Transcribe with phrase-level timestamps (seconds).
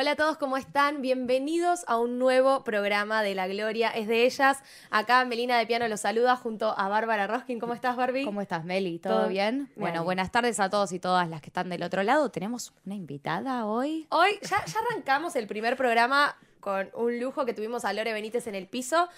[0.00, 1.02] Hola a todos, ¿cómo están?
[1.02, 4.62] Bienvenidos a un nuevo programa de La Gloria es de ellas.
[4.90, 7.58] Acá Melina de Piano los saluda junto a Bárbara Roskin.
[7.58, 8.24] ¿Cómo estás, Barbie?
[8.24, 9.00] ¿Cómo estás, Meli?
[9.00, 9.68] ¿Todo, bien?
[9.74, 12.30] Bueno, buenas tardes a todos y todas las que están del otro lado.
[12.30, 14.06] Tenemos una invitada hoy.
[14.10, 18.46] Hoy ya, ya arrancamos el primer programa con un lujo que tuvimos a Lore Benítez
[18.46, 19.08] en el piso.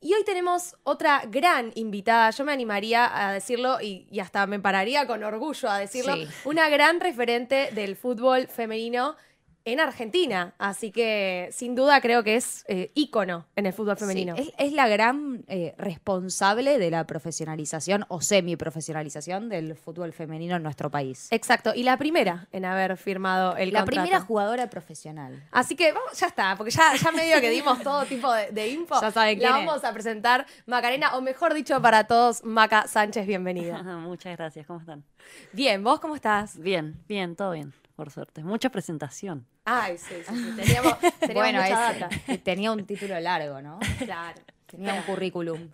[0.00, 4.58] Y hoy tenemos otra gran invitada, yo me animaría a decirlo y, y hasta me
[4.58, 6.26] pararía con orgullo a decirlo, Sí.
[6.46, 9.16] una gran referente del fútbol femenino
[9.64, 10.54] en Argentina.
[10.58, 14.34] Así que sin duda creo que es eh, ícono en el fútbol femenino.
[14.36, 20.56] Sí, es, es la gran eh, responsable de la profesionalización o semi-profesionalización del fútbol femenino
[20.56, 21.28] en nuestro país.
[21.30, 24.02] Exacto, y la primera en haber firmado el la contrato.
[24.02, 25.42] primera jugadora profesional.
[25.50, 28.68] Así que vamos, ya está, porque ya, ya medio que dimos todo tipo de, de
[28.68, 28.96] info.
[29.00, 29.54] Ya saben La es.
[29.66, 33.82] vamos a presentar Macarena, o mejor dicho para todos, Maca Sánchez, bienvenida.
[33.82, 35.04] Muchas gracias, ¿cómo están?
[35.52, 36.58] Bien, ¿vos cómo estás?
[36.58, 38.42] Bien, bien, todo bien, por suerte.
[38.42, 39.46] Mucha presentación.
[39.66, 42.42] Ay, sí, sí, sí, teníamos, teníamos bueno, mucha ese, data.
[42.42, 43.78] tenía un título largo, ¿no?
[43.98, 44.40] Claro.
[44.64, 45.68] Tenía un currículum.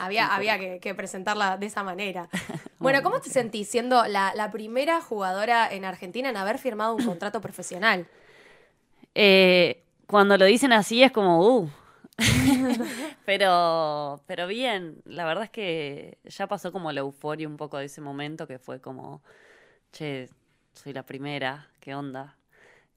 [0.00, 2.28] Había, había que, que presentarla de esa manera.
[2.80, 7.04] Bueno, ¿cómo te sentís siendo la, la primera jugadora en Argentina en haber firmado un
[7.04, 8.06] contrato profesional?
[9.14, 11.70] Eh, cuando lo dicen así es como, uh.
[13.26, 17.84] pero, pero bien, la verdad es que ya pasó como la euforia un poco de
[17.84, 19.22] ese momento que fue como,
[19.92, 20.30] che,
[20.82, 22.36] soy la primera, ¿qué onda?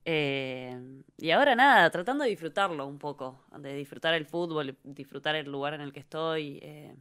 [0.06, 0.78] Eh,
[1.18, 5.74] y ahora nada, tratando de disfrutarlo un poco, de disfrutar el fútbol, disfrutar el lugar
[5.76, 6.60] en el que estoy.
[6.64, 6.96] eh,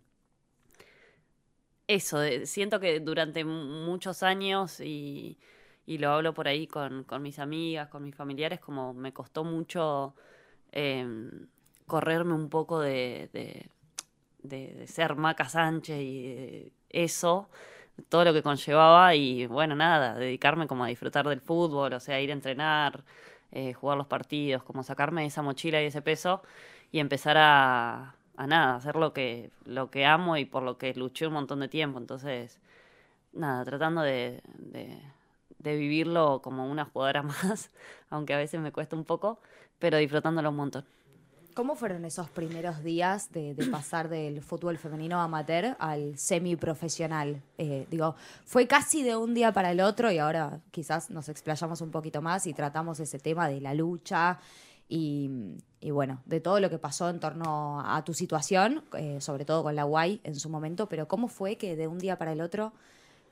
[1.86, 5.38] eso, de- siento que durante mu- muchos años y,
[5.86, 9.44] y lo hablo por ahí con, con mis amigas, con mis familiares, como me costó
[9.44, 10.14] mucho
[10.72, 11.48] em,
[11.86, 13.70] correrme un poco de, de,
[14.42, 17.50] de- ser Maca Sánchez y eso,
[18.08, 22.20] todo lo que conllevaba y bueno, nada, dedicarme como a disfrutar del fútbol, o sea,
[22.20, 23.04] ir a entrenar,
[23.52, 26.42] eh, jugar los partidos, como sacarme esa mochila y ese peso
[26.92, 30.94] y empezar a, a nada, hacer lo que, lo que amo y por lo que
[30.94, 31.98] luché un montón de tiempo.
[31.98, 32.60] Entonces,
[33.32, 34.98] nada, tratando de, de,
[35.58, 37.70] de vivirlo como una jugadora más,
[38.10, 39.38] aunque a veces me cuesta un poco,
[39.78, 40.84] pero disfrutándolo un montón.
[41.54, 47.42] ¿Cómo fueron esos primeros días de, pasar del fútbol femenino amateur al semiprofesional?
[47.58, 48.14] Eh, digo,
[48.44, 52.22] fue casi de un día para el otro y ahora quizás nos explayamos un poquito
[52.22, 54.38] más y tratamos ese tema de la lucha
[54.88, 55.30] y,
[55.90, 59.74] bueno, de todo lo que pasó en torno a tu situación, eh, sobre todo con
[59.74, 62.72] la UAI en su momento, pero ¿cómo fue que de un día para el otro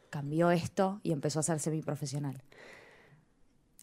[0.08, 2.42] cambió esto y empezó a ser semiprofesional?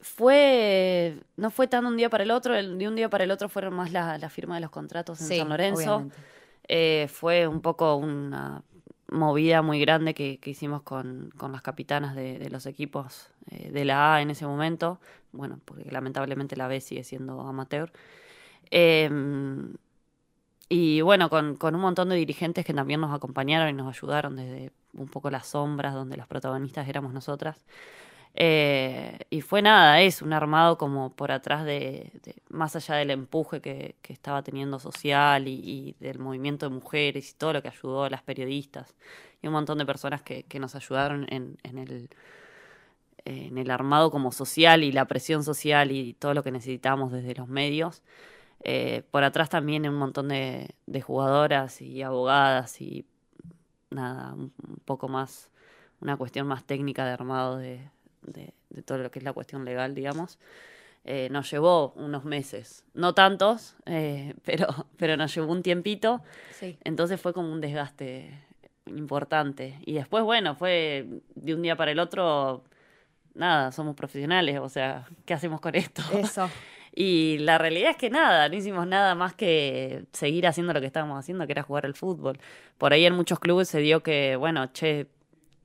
[0.01, 3.31] Fue, no fue tan un día para el otro, el- de un día para el
[3.31, 6.07] otro fueron más la, la firma de los contratos en Sí, San Lorenzo.
[6.67, 8.63] Eh, fue un poco una
[9.09, 13.71] movida muy grande que, que hicimos con, con las capitanas de, de los equipos eh,
[13.71, 14.99] de la A en ese momento.
[15.31, 17.91] Bueno, porque lamentablemente la B sigue siendo amateur.
[18.71, 19.09] Eh,
[20.69, 24.35] y bueno, con, con un montón de dirigentes que también nos acompañaron y nos ayudaron
[24.35, 27.65] desde un poco las sombras, donde las protagonistas éramos nosotras.
[28.39, 32.11] Eh, y fue nada, es un armado como por atrás de,
[32.49, 37.31] más allá del empuje que, que estaba teniendo social y, y del movimiento de mujeres
[37.31, 38.95] y todo lo que ayudó a las periodistas
[39.41, 42.09] y un montón de personas que, que nos ayudaron en, en el,
[43.25, 47.33] en el armado como social y la presión social y todo lo que necesitamos desde
[47.35, 48.03] los medios.
[48.63, 53.05] Eh, por atrás también un montón de, de jugadoras y abogadas y
[53.91, 55.49] nada, un, un poco más,
[56.01, 57.89] una cuestión más técnica de armado de,
[58.21, 60.37] de- de todo lo que es la cuestión legal, digamos.
[61.05, 64.67] Eh, nos llevó unos meses, no tantos, eh, pero,
[64.97, 66.77] pero nos llevó un tiempito, Sí.
[66.83, 68.31] entonces fue como un desgaste
[68.87, 69.75] importante.
[69.85, 72.63] Y después, bueno, fue de un día para el otro,
[73.35, 76.01] nada, somos profesionales, o sea, ¿qué hacemos con esto?
[76.13, 76.49] Eso.
[76.99, 80.87] Y la realidad es que nada, no hicimos nada más que seguir haciendo lo que
[80.87, 82.39] estábamos haciendo, que era jugar al fútbol.
[82.79, 85.05] Por ahí en muchos clubes se dio que, bueno, che,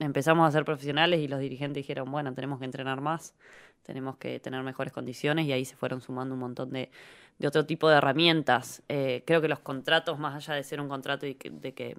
[0.02, 3.34] empezamos a ser profesionales y los dirigentes dijeron, bueno, tenemos que entrenar más,
[3.82, 6.90] tenemos que tener mejores condiciones y ahí se fueron sumando un montón de,
[7.38, 8.82] de otro tipo de herramientas.
[8.88, 11.96] Eh, creo que los contratos, más allá de ser un contrato y que- de que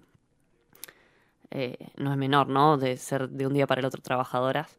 [1.52, 2.78] eh, no es menor, ¿no?
[2.78, 4.78] De ser de un día para el otro trabajadoras,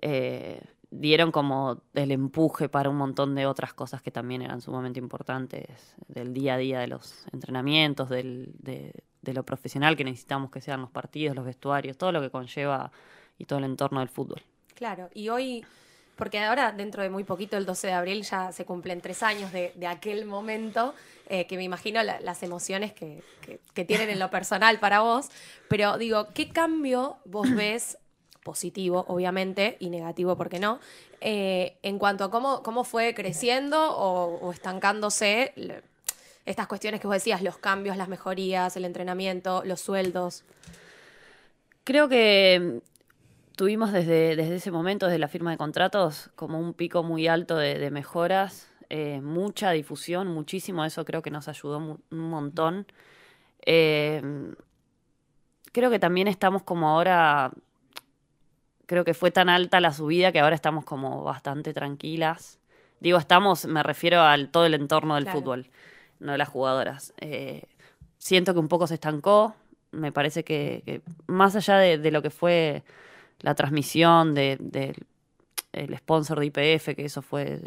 [0.00, 4.98] eh, dieron como el empuje para un montón de otras cosas que también eran sumamente
[4.98, 8.92] importantes, del día a día de los entrenamientos, del, de,
[9.22, 12.90] de lo profesional que necesitamos que sean los partidos, los vestuarios, todo lo que conlleva
[13.38, 14.42] y todo el entorno del fútbol.
[14.74, 15.64] Claro, y hoy,
[16.16, 19.52] porque ahora dentro de muy poquito, el 12 de abril, ya se cumplen tres años
[19.52, 20.94] de, de aquel momento,
[21.28, 25.00] eh, que me imagino la- las emociones que, que- que tienen en lo personal para
[25.00, 25.28] vos,
[25.68, 27.98] pero digo, ¿qué cambio vos ves
[28.48, 30.80] positivo, obviamente, y negativo, porque no.
[31.20, 35.52] Eh, en cuanto a cómo, cómo fue creciendo o, estancándose
[36.46, 40.44] estas cuestiones que vos decías, los cambios, las mejorías, el entrenamiento, los sueldos.
[41.84, 46.72] Creo que mm, tuvimos desde, desde ese momento, desde la firma de contratos, como un
[46.72, 52.18] pico muy alto de, mejoras, eh, mucha difusión, muchísimo, eso creo que nos ayudó un
[52.30, 52.86] montón.
[53.66, 54.22] Eh,
[55.72, 57.52] creo que también estamos como ahora,
[58.88, 62.58] creo que fue tan alta la subida que ahora estamos como bastante tranquilas.
[62.98, 65.38] Digo, estamos, me refiero al todo el entorno del Claro.
[65.38, 65.70] fútbol,
[66.18, 67.12] no de las jugadoras.
[67.20, 67.62] Eh,
[68.18, 69.54] siento que un poco se estancó.
[69.92, 72.82] Me parece que, que más allá de, de lo que fue
[73.40, 74.96] la transmisión de- del
[75.72, 77.60] el sponsor de IPF, que eso fue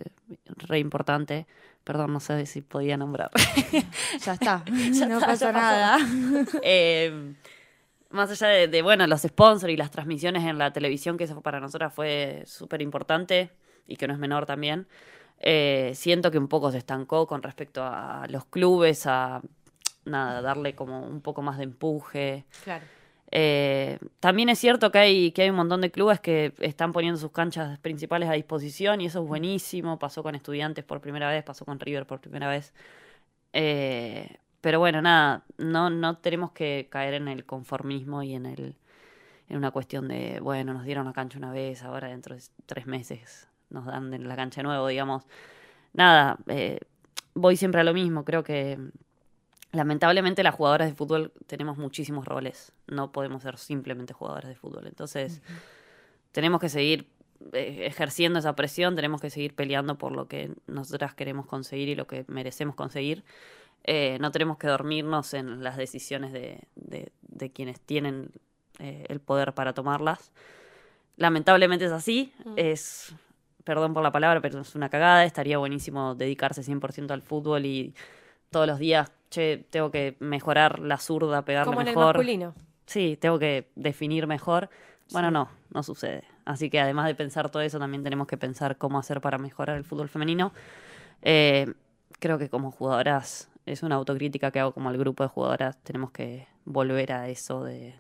[0.57, 1.45] re importante.
[1.83, 3.29] Perdón, no sé si podía nombrar.
[4.25, 5.53] Ya está, Ya no está, pasó ya pasó.
[5.53, 5.97] nada.
[6.63, 7.33] Eh,
[8.12, 11.42] más allá de, de, bueno, los sponsors y las transmisiones en la televisión, que eso
[11.42, 13.52] para nosotras fue súper importante
[13.88, 14.88] y que no es menor también,
[15.40, 19.42] eh, siento que un poco se estancó con respecto a los clubes, a
[20.06, 22.46] nada, darle como un poco más de empuje.
[22.63, 22.86] Claro.
[23.34, 27.19] Eh, también es cierto que hay, que hay un montón de clubes que están poniendo
[27.19, 29.98] sus canchas principales a disposición y eso es buenísimo.
[29.98, 32.74] Pasó con Estudiantes por primera vez, pasó con River por primera vez.
[33.54, 38.75] Eh, pero bueno, nada, no, no tenemos que caer en el conformismo y en el
[39.50, 42.88] en una cuestión de, bueno, nos dieron la cancha una vez, ahora dentro de tres
[42.88, 45.24] meses nos dan la cancha de nuevo, digamos.
[45.94, 46.80] Nada, eh,
[47.34, 48.80] voy siempre a lo mismo, creo que
[49.74, 54.88] lamentablemente las jugadoras de fútbol tenemos muchísimos roles, no podemos ser simplemente jugadoras de fútbol,
[54.88, 55.42] entonces
[56.31, 57.10] tenemos que seguir
[57.54, 61.96] eh, ejerciendo esa presión, tenemos que seguir peleando por lo que nosotras queremos conseguir y
[61.96, 63.24] lo que merecemos conseguir.
[63.83, 68.31] Eh, no tenemos que dormirnos en las decisiones de, de- de quienes tienen
[68.80, 70.31] eh, el poder para tomarlas.
[71.18, 73.13] Lamentablemente es así, es,
[73.63, 77.94] perdón por la palabra, pero es una cagada, estaría buenísimo dedicarse 100% al fútbol y
[78.50, 82.16] todos los días, che, tengo que mejorar la zurda, pegarle Como en el mejor.
[82.16, 82.54] masculino.
[82.86, 84.69] Sí, tengo que definir mejor.
[85.12, 86.24] Bueno, no, no sucede.
[86.45, 89.77] Así que además de pensar todo eso, también tenemos que pensar cómo hacer para mejorar
[89.77, 90.54] el fútbol femenino.
[91.22, 91.72] Eh,
[92.19, 96.12] creo que como jugadoras, es una autocrítica que hago como al grupo de jugadoras, tenemos
[96.12, 97.96] que volver a eso de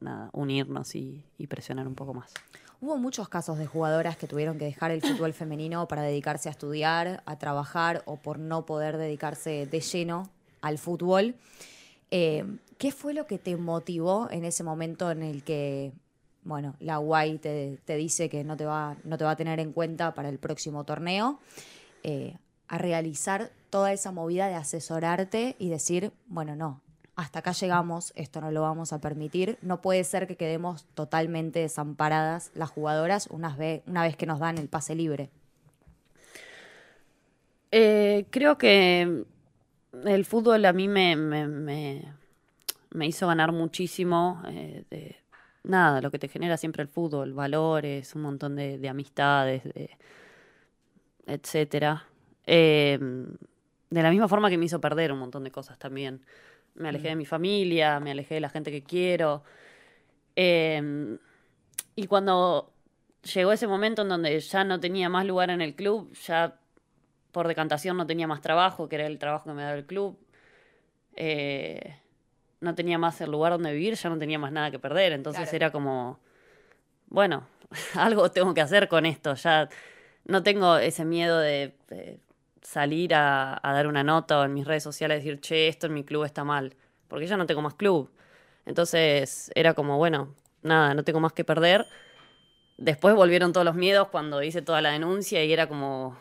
[0.00, 2.32] nada, unirnos y, presionar un poco más.
[2.80, 6.52] Hubo muchos casos de jugadoras que tuvieron que dejar el fútbol femenino para dedicarse a
[6.52, 10.30] estudiar, a trabajar o por no poder dedicarse de lleno
[10.60, 11.34] al fútbol.
[12.10, 12.44] Eh,
[12.78, 15.92] ¿Qué fue lo que te motivó en ese momento en el que,
[16.42, 19.60] bueno, la UAI te, te dice que no te, va, no te va a tener
[19.60, 21.38] en cuenta para el próximo torneo?
[22.02, 22.36] eh,
[22.72, 26.80] a realizar toda esa movida de asesorarte y decir, bueno, no,
[27.16, 31.58] hasta acá llegamos, esto no lo vamos a permitir, no puede ser que quedemos totalmente
[31.58, 35.28] desamparadas las jugadoras una vez, una vez que nos dan el pase libre.
[37.70, 39.26] Eh, creo que
[40.06, 45.16] el fútbol a mí me, me, hizo ganar muchísimo eh, de
[45.62, 49.90] nada, lo que te genera siempre el fútbol, valores, un montón de, de amistades, de,
[51.26, 52.06] etcétera.
[52.46, 52.98] Eh,
[53.90, 56.24] de la misma forma que me hizo perder un montón de cosas también.
[56.74, 59.42] Me alejé de mi familia, me alejé de la gente que quiero.
[60.36, 61.18] Eh,
[61.94, 62.72] y cuando
[63.34, 66.56] llegó ese momento en donde ya no tenía más lugar en el club, ya
[67.32, 70.18] por decantación no tenía más trabajo, que era el trabajo que me daba el club.
[71.16, 71.96] Eh,
[72.60, 75.12] no tenía más el lugar donde vivir, ya no tenía más nada que perder.
[75.12, 75.56] Entonces Claro.
[75.56, 76.18] era como,
[77.08, 77.46] bueno,
[77.94, 79.34] algo tengo que hacer con esto.
[79.34, 79.68] Ya
[80.24, 82.20] no tengo ese miedo de, de
[82.62, 86.04] salir a, dar una nota o en mis redes sociales decir, che, esto en mi
[86.04, 86.74] club está mal.
[87.08, 88.10] Porque ya no tengo más club.
[88.64, 91.86] Entonces era como, bueno, nada, no tengo más que perder.
[92.78, 96.16] Después volvieron todos los miedos cuando hice toda la denuncia y era como,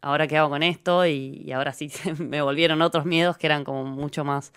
[0.00, 3.84] ahora qué hago con esto y, ahora sí me volvieron otros miedos que eran como
[3.84, 4.52] mucho más,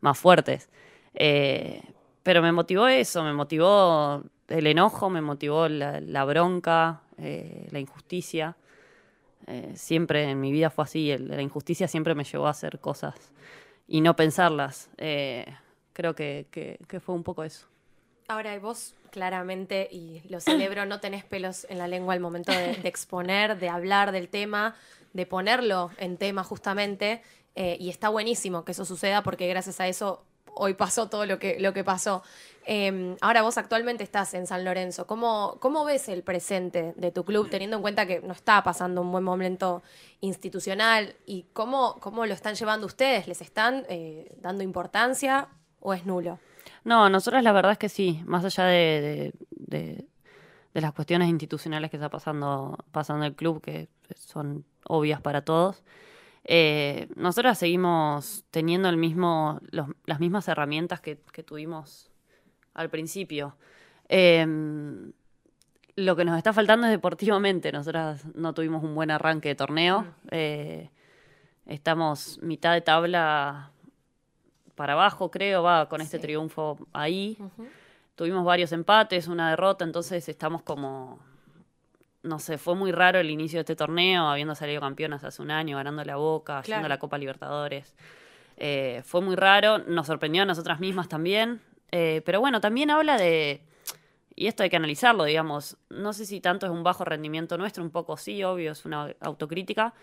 [0.00, 0.68] más fuertes.
[1.14, 1.82] Eh,
[2.22, 7.78] pero me motivó eso, me motivó el enojo, me motivó la, la bronca, eh, la
[7.78, 8.56] injusticia.
[9.48, 13.14] Eh, siempre en mi vida fue así, la injusticia siempre me llevó a hacer cosas
[13.86, 14.90] y no pensarlas.
[14.98, 15.46] Eh,
[15.94, 17.66] creo que, que- fue un poco eso.
[18.28, 22.76] Ahora, vos claramente, y lo celebro, no tenés pelos en la lengua al momento de,
[22.76, 24.76] de exponer, de hablar del tema,
[25.14, 27.22] de ponerlo en tema justamente,
[27.54, 30.22] eh, y está buenísimo que eso suceda porque gracias a eso
[30.58, 32.22] hoy pasó todo lo que, lo que pasó.
[32.66, 35.06] Eh, ahora vos actualmente estás en San Lorenzo.
[35.06, 39.00] ¿Cómo, ¿Cómo ves el presente de tu club teniendo en cuenta que no está pasando
[39.00, 39.82] un buen momento
[40.20, 41.14] institucional?
[41.26, 43.26] ¿Y cómo, cómo lo están llevando ustedes?
[43.26, 45.48] ¿Les están eh, dando importancia
[45.80, 46.38] o es nulo?
[46.84, 50.04] No, nosotras la verdad es que sí, más allá de, de- de-
[50.74, 55.82] de las cuestiones institucionales que está pasando, pasando el club, que son obvias para todos.
[56.50, 62.10] Eh, nosotras seguimos teniendo el mismo, los- las mismas herramientas que, que tuvimos
[62.72, 63.54] al principio.
[64.08, 65.12] Em,
[65.96, 67.70] lo que nos está faltando es deportivamente.
[67.70, 70.06] Nosotras no tuvimos un buen arranque de torneo.
[70.30, 70.88] Eh,
[71.66, 73.70] estamos mitad de tabla
[74.74, 76.22] para abajo, creo, va con este Sí.
[76.22, 77.36] triunfo ahí.
[78.14, 81.18] Tuvimos varios empates, una derrota, entonces estamos como.
[82.28, 85.50] No sé, fue muy raro el inicio de este torneo, habiendo salido campeonas hace un
[85.50, 86.80] año, ganando la Boca, Claro.
[86.80, 87.94] yendo a la Copa Libertadores.
[88.58, 91.62] Eh, fue muy raro, nos sorprendió a nosotras mismas también.
[91.90, 93.62] Eh, pero bueno, también habla de.
[94.34, 95.78] Y esto hay que analizarlo, digamos.
[95.88, 99.14] No sé si tanto es un bajo rendimiento nuestro, un poco sí, obvio, es una
[99.20, 99.94] autocrítica.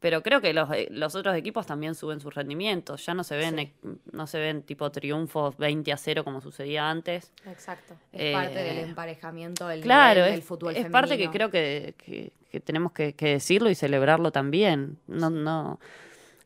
[0.00, 3.04] Pero creo que los, eh, los otros equipos también suben sus rendimientos.
[3.04, 3.72] Ya no se ven, Sí.
[4.12, 7.32] no se ven tipo triunfos 20 a 0 como sucedía antes.
[7.46, 7.94] Exacto.
[8.12, 11.50] Es parte Eh, del emparejamiento del Claro, nivel es, del fútbol es parte que creo
[11.50, 14.98] que, que- que tenemos que, que decirlo y celebrarlo también.
[15.08, 15.80] No, no,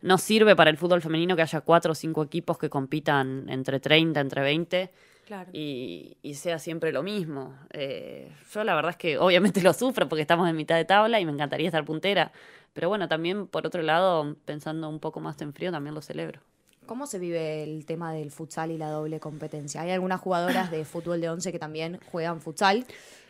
[0.00, 3.78] no sirve para el fútbol femenino que haya cuatro o cinco equipos que compitan entre
[3.80, 4.90] 30, entre 20
[5.26, 5.50] Claro.
[5.52, 7.54] y, y sea siempre lo mismo.
[7.71, 11.21] Eh, yo la verdad es que obviamente lo sufro porque estamos en mitad de tabla
[11.21, 12.32] y me encantaría estar puntera.
[12.72, 16.40] Pero bueno, también por otro lado, pensando un poco más en frío, también lo celebro.
[16.86, 19.82] ¿Cómo se vive el tema del futsal y la doble competencia?
[19.82, 22.86] Hay algunas jugadoras de fútbol de 11 que también juegan futsal.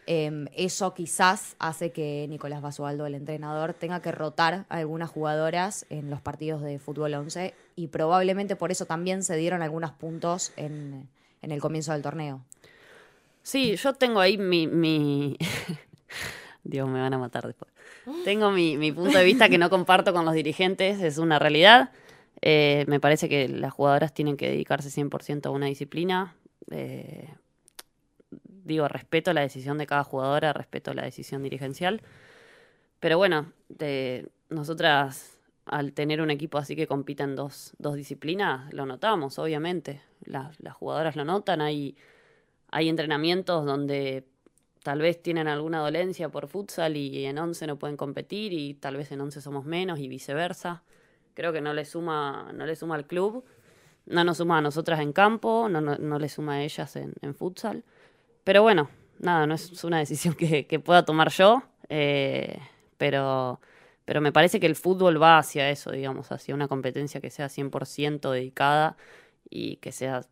[0.07, 5.87] Eh, eso quizás hace que Nicolás Basualdo, el entrenador, tenga que rotar a algunas jugadoras
[5.91, 10.53] en los partidos de fútbol 11 y probablemente por eso también se dieron algunos puntos
[10.57, 11.09] en,
[11.43, 12.41] en el comienzo del torneo.
[13.43, 14.67] Sí, yo tengo ahí mi...
[14.67, 15.37] mi...
[16.65, 17.73] Dios, me van a matar después.
[18.25, 21.91] Tengo mi, mi punto de vista que no comparto con los dirigentes, es una realidad.
[22.41, 26.35] Eh, me parece que las jugadoras tienen que dedicarse 100% a una disciplina.
[26.71, 27.29] Eh,
[28.47, 32.03] digo, respeto la decisión de cada jugadora, respeto la decisión dirigencial.
[32.99, 33.53] Pero bueno,
[34.49, 40.03] nosotras al tener un equipo así que compita en dos, dos disciplinas, lo notamos, obviamente.
[40.25, 41.97] Las jugadoras lo notan, hay,
[42.69, 44.25] hay entrenamientos donde
[44.83, 48.97] tal vez tienen alguna dolencia por futsal y en 11 no pueden competir y tal
[48.97, 50.83] vez en 11 somos menos y viceversa.
[51.35, 53.45] Creo que no le suma, no le suma al club,
[54.07, 57.35] no nos suma a nosotras en campo, no, no, no le suma a ellas en,
[57.35, 57.85] futsal.
[58.45, 62.59] Pero bueno, nada, no es una decisión que, que pueda tomar yo, eh,
[62.99, 63.61] pero,
[64.05, 67.49] pero me parece que el fútbol va hacia eso, digamos, hacia una competencia que sea
[67.49, 68.97] 100% dedicada
[69.49, 70.23] y que sea,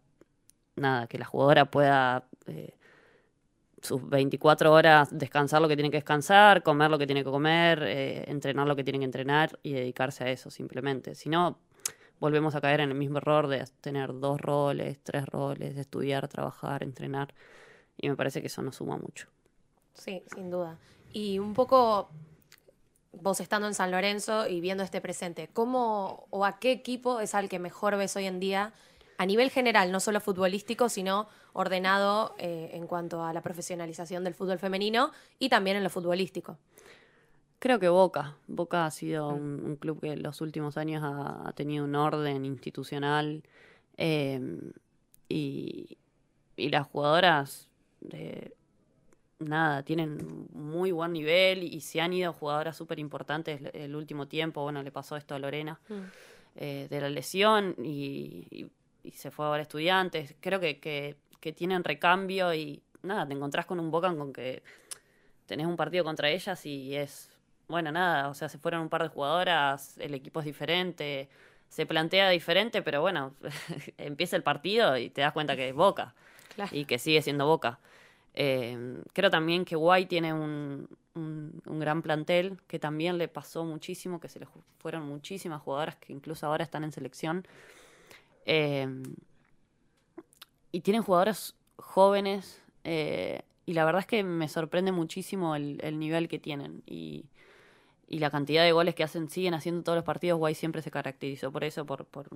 [0.77, 2.75] nada, que la jugadora pueda eh,
[3.83, 7.83] sus 24 horas descansar lo que tiene que descansar, comer lo que tiene que comer,
[7.83, 11.15] eh, entrenar lo que tiene que entrenar y dedicarse a eso simplemente.
[11.15, 11.59] Si no,
[12.21, 16.29] volvemos a caer en el mismo error de tener dos roles, tres roles, de estudiar,
[16.29, 17.35] trabajar, entrenar.
[17.97, 19.29] Y me parece que eso no suma mucho.
[19.95, 20.79] Sí, sin duda.
[21.13, 22.11] Y un poco
[23.13, 27.35] vos estando en San Lorenzo y viendo este presente, ¿cómo o a qué equipo es
[27.35, 28.73] al que mejor ves hoy en día
[29.21, 34.33] a nivel general, no solo futbolístico, sino ordenado eh, en cuanto a la profesionalización del
[34.33, 36.57] fútbol femenino y también en lo futbolístico?
[37.59, 38.37] Creo que Boca.
[38.47, 41.95] Boca ha sido un, un club que en los últimos años ha, ha tenido un
[41.97, 43.43] orden institucional
[43.99, 44.41] eh,
[45.29, 45.99] y,
[46.57, 47.69] y las jugadoras,
[48.13, 48.53] eh,
[49.39, 54.27] nada, tienen muy buen nivel y se han ido jugadoras súper importantes el, el último
[54.29, 54.63] tiempo.
[54.63, 55.79] Bueno, le pasó esto a Lorena
[56.57, 58.71] eh, de la lesión y, y-
[59.03, 60.35] y se fue a estudiantes.
[60.41, 64.63] Creo que, que, que tienen recambio y nada, te encontrás con un Boca con que
[65.47, 67.31] tenés un partido contra ellas y es,
[67.69, 71.29] bueno, nada, o sea, se fueron un par de jugadoras, el equipo es diferente,
[71.69, 73.35] se plantea diferente, pero bueno,
[73.99, 76.15] empieza el partido y te das cuenta que es Boca
[76.55, 76.71] Claro.
[76.77, 77.79] y que sigue siendo Boca.
[78.35, 83.65] Eh, creo también que Guay tiene un, un- un gran plantel que también le pasó
[83.65, 84.47] muchísimo, que se le
[84.79, 87.45] fueron muchísimas jugadoras que incluso ahora están en selección.
[88.53, 88.89] Eh,
[90.73, 95.99] y tienen jugadoras jóvenes eh, y la verdad es que me sorprende muchísimo el, el
[95.99, 97.27] nivel que tienen y,
[98.09, 100.39] y la cantidad de goles que hacen, siguen haciendo todos los partidos.
[100.39, 102.29] Guay siempre se caracterizó por eso, por, por,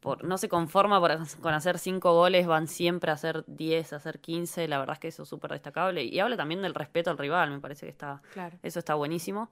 [0.00, 3.96] por no se conforma por- con hacer cinco goles, van siempre a hacer 10, a
[3.96, 4.68] hacer 15.
[4.68, 6.04] La verdad es que eso es súper destacable.
[6.04, 8.58] Y habla también del respeto al rival, me parece que está, Claro.
[8.62, 9.50] eso está buenísimo.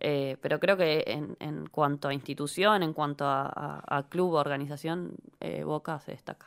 [0.00, 4.34] Eh, pero creo que en, en cuanto a institución, en cuanto a, a- a club,
[4.34, 6.46] organización, eh, Boca se destaca.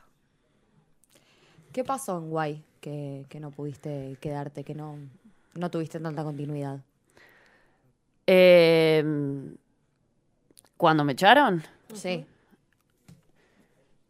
[1.73, 4.97] ¿Qué pasó en Guay que, que no pudiste quedarte, que no,
[5.55, 6.79] no tuviste tanta continuidad?
[8.27, 9.03] Eh,
[10.77, 11.61] cuando me echaron,
[11.93, 12.25] Sí.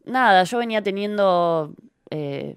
[0.04, 1.74] nada, yo venía teniendo
[2.10, 2.56] eh,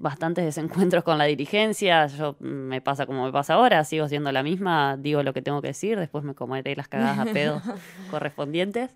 [0.00, 2.06] bastantes desencuentros con la dirigencia.
[2.06, 5.60] Yo me pasa como me pasa ahora, sigo siendo la misma, digo lo que tengo
[5.62, 7.62] que decir, después me comeré las cagadas a pedo
[8.10, 8.90] correspondientes.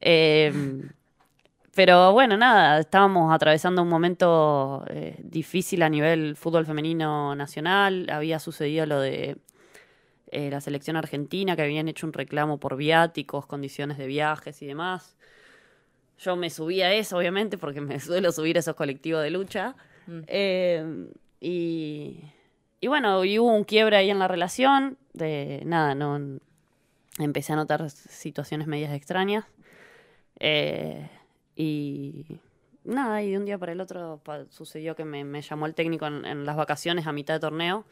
[0.00, 0.90] Em,
[1.74, 8.08] pero bueno, nada, estábamos atravesando un momento eh, difícil a nivel fútbol femenino nacional.
[8.10, 9.38] Había sucedido lo de
[10.30, 14.66] eh, la selección argentina, que habían hecho un reclamo por viáticos, condiciones de viajes y
[14.66, 15.16] demás.
[16.18, 19.74] Yo me subí a eso, obviamente, porque me suelo subir a esos colectivos de lucha.
[20.06, 20.20] Mm.
[20.26, 21.06] Eh,
[21.40, 22.20] y,
[22.80, 24.98] y bueno, y hubo un quiebre ahí en la relación.
[25.12, 26.38] De nada, no
[27.18, 29.44] empecé a notar situaciones medias extrañas.
[30.40, 31.08] Eh,
[31.56, 32.26] y
[32.84, 34.20] nada, y de un día para el otro
[34.50, 37.84] sucedió que me, me llamó el técnico en, en las vacaciones a mitad de torneo.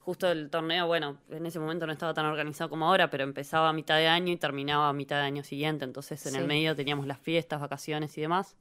[0.00, 3.70] Justo el torneo, bueno, en ese momento no estaba tan organizado como ahora, pero empezaba
[3.70, 5.84] a mitad de año y terminaba a mitad de año siguiente.
[5.86, 6.38] Entonces en Sí.
[6.38, 8.54] el medio teníamos las fiestas, vacaciones y demás.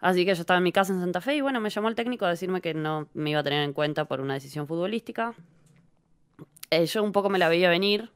[0.00, 1.94] Así que yo estaba en mi casa en Santa Fe y bueno, me llamó el
[1.94, 5.34] técnico a decirme que no me iba a tener en cuenta por una decisión futbolística.
[6.70, 8.10] Eh, yo un poco me la veía venir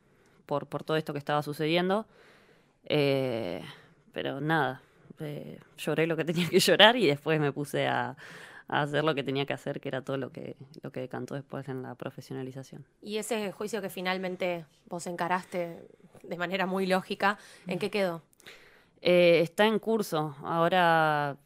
[0.46, 2.06] por, por todo esto que estaba sucediendo.
[2.84, 3.62] Eh,
[4.12, 4.82] pero nada,
[5.20, 8.16] eh, lloré lo que tenía que llorar y después me puse a,
[8.68, 11.34] a hacer lo que tenía que hacer, que era todo lo que, lo que decantó
[11.34, 12.84] después en la profesionalización.
[13.00, 15.88] Y ese juicio que finalmente vos encaraste
[16.22, 18.22] de manera muy lógica, ¿en qué quedó?
[19.00, 20.36] Eh, está en curso.
[20.44, 21.36] Ahora,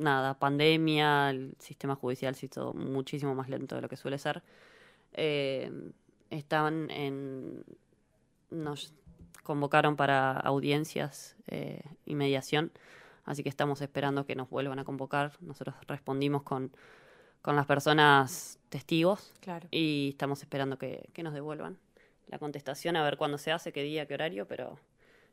[0.00, 4.42] nada, pandemia, el sistema judicial se hizo muchísimo más lento de lo que suele ser.
[5.12, 5.70] Eh,
[6.30, 7.64] estaban en.
[8.50, 8.92] Nos
[9.44, 12.72] convocaron para audiencias eh, y mediación,
[13.24, 15.32] así que estamos esperando que nos vuelvan a convocar.
[15.40, 16.72] Nosotros respondimos con,
[17.42, 19.68] con las personas testigos Claro.
[19.70, 21.78] y estamos esperando que, que nos devuelvan
[22.28, 24.78] la contestación, a ver cuándo se hace, qué día, qué horario, pero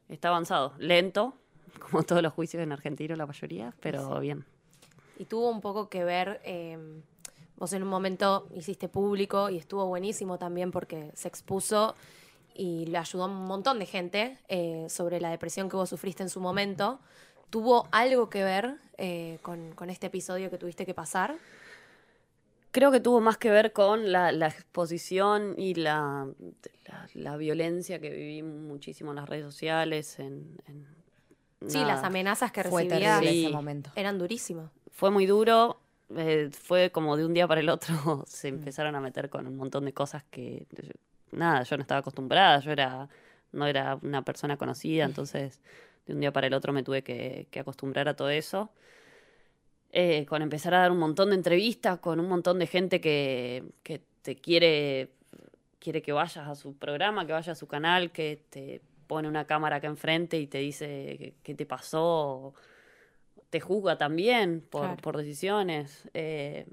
[0.10, 0.74] está avanzado.
[0.80, 1.36] Lento,
[1.80, 4.46] como todos los juicios en Argentina, la mayoría, pero bien.
[5.18, 6.78] Y tuvo un poco que ver, eh,
[7.58, 11.96] vos en un momento hiciste público y estuvo buenísimo también porque se expuso
[12.54, 16.24] y le ayudó a un montón de gente eh, sobre la depresión que vos sufriste
[16.24, 17.00] en su momento.
[17.50, 21.36] ¿Tuvo algo que ver eh, con, con este episodio que tuviste que pasar?
[22.72, 26.28] Creo que tuvo más que ver con la, la exposición y la,
[26.86, 30.20] la, la violencia que viví muchísimo en las redes sociales.
[30.20, 30.98] En, en-
[31.68, 31.96] Sí, nada.
[31.96, 33.46] las amenazas que terrible Sí.
[33.46, 33.90] ese momento.
[33.96, 34.70] eran durísimas.
[34.98, 35.80] Fue muy duro,
[36.16, 39.56] eh, fue como de un día para el otro se empezaron a meter con un
[39.56, 40.66] montón de cosas que,
[41.32, 43.08] nada, yo no estaba acostumbrada, yo era,
[43.52, 45.62] no era una persona conocida, entonces
[46.08, 48.72] de un día para el otro me tuve que, que acostumbrar a todo eso.
[49.92, 53.64] Eh, con empezar a dar un montón de entrevistas con un montón de gente que,
[53.84, 55.12] que te quiere,
[55.80, 59.46] quiere que vayas a su programa, que vayas a su canal, que te pone una
[59.46, 62.54] cámara acá enfrente y te dice qué- qué te pasó,
[63.50, 65.02] te juzga también por, Claro.
[65.02, 66.10] por decisiones.
[66.14, 66.66] eh,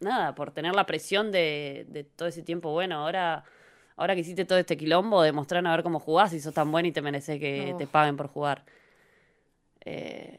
[0.00, 2.72] nada, por tener la presión de, de todo ese tiempo.
[2.72, 3.44] Bueno, ahora,
[3.96, 6.88] ahora que hiciste todo este quilombo, demostraron a ver cómo jugás y sos tan bueno
[6.88, 8.64] y te mereces que te paguen por jugar.
[9.84, 10.38] Eh,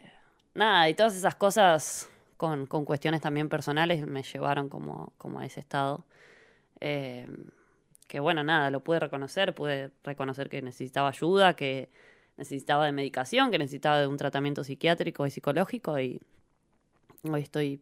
[0.53, 5.45] nada, y todas esas cosas con, con cuestiones también personales me llevaron como, como a
[5.45, 6.05] ese estado.
[6.81, 7.27] Eh,
[8.07, 11.89] que bueno, nada, lo pude reconocer, pude reconocer que necesitaba ayuda, que
[12.37, 16.19] necesitaba de medicación, que necesitaba de un tratamiento psiquiátrico y psicológico y
[17.23, 17.81] hoy estoy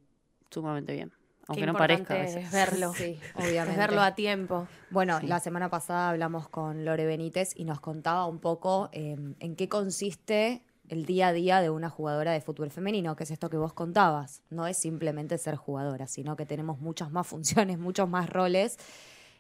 [0.50, 1.12] sumamente bien.
[1.48, 2.46] Aunque Qué no parezca a veces.
[2.46, 2.94] es verlo.
[2.94, 4.68] Sí, Es verlo a tiempo.
[4.90, 5.28] Bueno, Sí.
[5.28, 9.68] la semana pasada hablamos con Lore Benítez y nos contaba un poco eh, en qué
[9.68, 13.58] consiste el día a día de una jugadora de fútbol femenino, que es esto que
[13.58, 14.44] vos contabas.
[14.50, 18.78] No es simplemente ser jugadora, sino que tenemos muchas más funciones, muchos más roles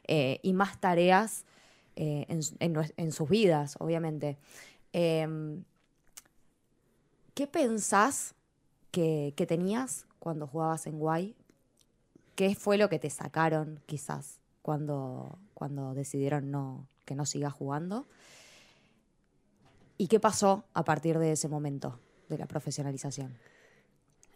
[0.08, 1.46] eh, y más tareas
[1.96, 4.38] eh, en sus vidas, obviamente.
[4.94, 5.64] Em,
[7.34, 8.36] ¿Qué pensás
[8.92, 11.36] que, que tenías cuando jugabas en Guay?
[12.36, 18.06] ¿Qué fue lo que te sacaron quizás cuando, cuando decidieron no, que no sigas jugando?
[19.98, 23.34] ¿Y qué pasó a partir de ese momento de la profesionalización?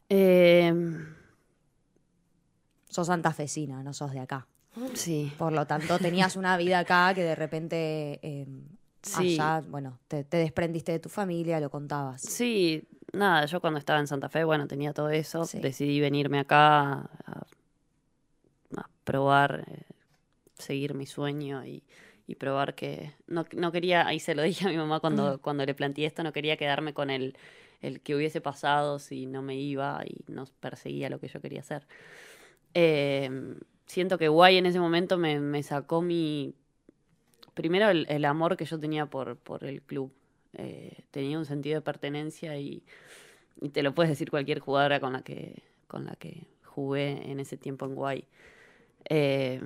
[0.09, 0.73] Eh,
[2.89, 4.47] Sos santafesina, no sos de acá.
[4.93, 8.47] sí, Por lo tanto, tenías una vida acá que de repente eh,
[9.05, 9.37] Sí.
[9.37, 12.21] allá, bueno, te, te desprendiste de tu familia, lo contabas.
[12.21, 15.59] sí, nada, yo cuando estaba en Santa Fe, bueno, tenía todo eso, Sí.
[15.61, 17.47] decidí venirme acá a,
[18.75, 19.83] a probar, eh,
[20.57, 21.83] seguir mi sueño y,
[22.27, 25.65] y probar que no, no quería, ahí se lo dije a mi mamá cuando, cuando
[25.65, 27.37] le planteé esto, no quería quedarme con el,
[27.81, 31.61] el que hubiese pasado si no me iba y no perseguía lo que yo quería
[31.61, 31.87] hacer.
[32.73, 33.29] Eh,
[33.85, 36.55] siento que Guay en ese momento me, me sacó mi...
[37.55, 40.13] Primero el, amor que yo tenía por, por el club.
[40.53, 42.83] Eh, tenía un sentido de pertenencia y,
[43.71, 47.57] te lo puedes decir cualquier jugadora con la que, con la que jugué en ese
[47.57, 48.25] tiempo en Guay.
[49.09, 49.61] Eh,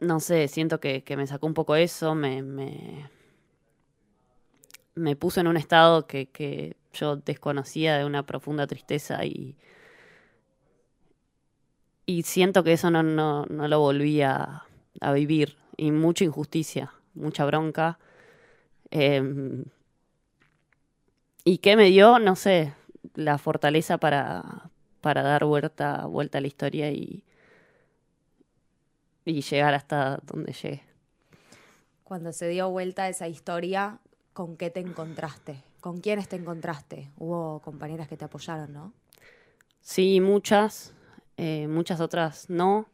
[0.00, 3.10] no sé, siento que, que, me sacó un poco eso, me, me,
[4.94, 9.56] me puso en un estado que, que, yo desconocía de una profunda tristeza y,
[12.06, 14.64] y siento que eso no, no, no lo volví a,
[15.00, 17.98] a, vivir y mucha injusticia, mucha bronca.
[18.90, 19.64] Eh,
[21.44, 22.18] ¿Y qué me dio?
[22.18, 22.74] No sé,
[23.14, 27.24] la fortaleza para, para dar vuelta, vuelta a la historia y,
[29.24, 30.82] y llegar hasta donde llegué.
[32.04, 34.00] Cuando se dio vuelta esa historia,
[34.32, 35.62] ¿con qué te encontraste?
[35.80, 37.10] ¿Con quiénes te encontraste?
[37.16, 38.92] Hubo compañeras que te apoyaron, ¿no?
[39.80, 40.92] Sí, muchas,
[41.36, 42.88] eh, muchas otras no.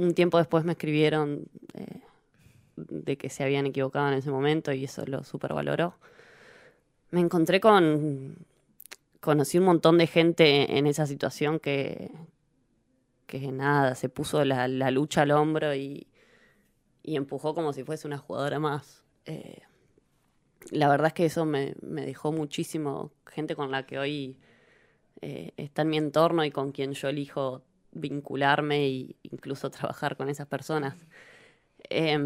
[0.00, 2.00] Un tiempo después me escribieron eh,
[2.76, 5.94] de que se habían equivocado en ese momento y eso lo supervaloró.
[7.10, 8.46] Me encontré con...
[9.20, 12.10] Conocí un montón de gente en esa situación que,
[13.26, 16.06] que nada, se puso la, lucha al hombro y,
[17.02, 19.04] y, empujó como si fuese una jugadora más.
[19.26, 19.60] Eh,
[20.70, 24.38] la verdad es que eso me, me, dejó muchísimo gente con la que hoy
[25.20, 27.60] eh, está en mi entorno y con quien yo elijo
[27.92, 30.96] vincularme e incluso trabajar con esas personas.
[31.90, 32.18] Eh,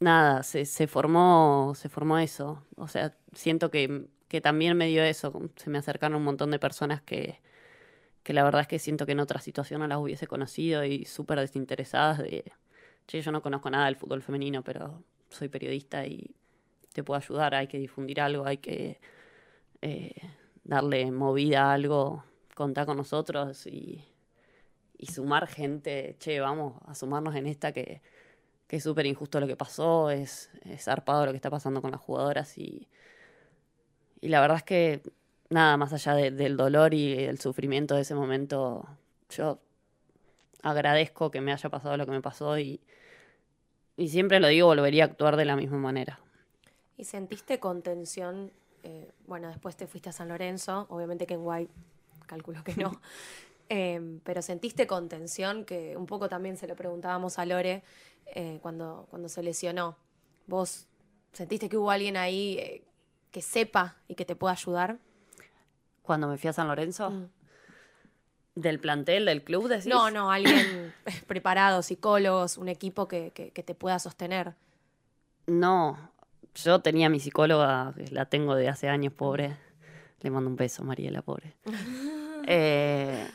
[0.00, 2.64] nada, se, se, formó, se formó eso.
[2.76, 5.50] O sea, siento que, que también me dio eso.
[5.56, 7.40] Se me acercaron un montón de personas que,
[8.22, 11.04] que la verdad es que siento que en otra situación no las hubiese conocido y
[11.04, 12.44] súper desinteresadas de,
[13.06, 16.34] che, yo no conozco nada del fútbol femenino, pero soy periodista y
[16.92, 19.00] te puedo ayudar, hay que difundir algo, hay que
[19.82, 20.14] eh,
[20.64, 22.24] darle movida a algo,
[22.56, 24.02] contar con nosotros y,
[25.12, 28.00] sumar gente, che, vamos a sumarnos en esta que,
[28.66, 31.90] que es súper injusto lo que pasó, es, es zarpado lo que está pasando con
[31.90, 32.88] las jugadoras y,
[34.22, 35.02] y la verdad es que
[35.50, 38.88] nada, más allá de, del dolor y el sufrimiento de ese momento,
[39.28, 39.58] yo
[40.62, 42.80] agradezco que me haya pasado lo que me pasó y,
[43.98, 46.20] y siempre lo digo, volvería a actuar de la misma manera.
[46.96, 48.50] ¿Y sentiste contención?
[48.82, 51.68] Eh, bueno, después te fuiste a San Lorenzo, obviamente que en Guay
[52.26, 53.00] calculo que no.
[53.68, 57.82] eh, pero sentiste contención, que un poco también se lo preguntábamos a Lore
[58.26, 59.96] eh, cuando, cuando se lesionó.
[60.46, 60.86] ¿Vos
[61.32, 62.84] sentiste que hubo alguien ahí eh,
[63.30, 64.98] que sepa y que te pueda ayudar?
[66.06, 67.10] cuando me fui a San Lorenzo?
[67.10, 67.28] Mm.
[68.54, 69.68] ¿Del plantel, del club?
[69.68, 69.86] Decís?
[69.86, 70.94] No, no, alguien
[71.26, 74.54] preparado, psicólogos, un equipo que, que, que, te pueda sostener.
[75.46, 75.98] No,
[76.54, 79.58] yo tenía mi psicóloga, la tengo de hace años, pobre.
[80.22, 81.54] Le mando un beso, Mariela, pobre.
[82.46, 83.28] eh,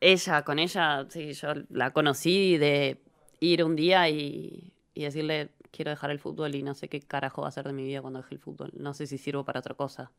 [0.00, 3.00] ella, con ella, sí, yo la conocí de
[3.40, 7.42] ir un día y, y decirle, quiero dejar el fútbol y no sé qué carajo
[7.42, 8.70] va a hacer de mi vida cuando deje el fútbol.
[8.74, 10.10] No sé si sirvo para otra cosa.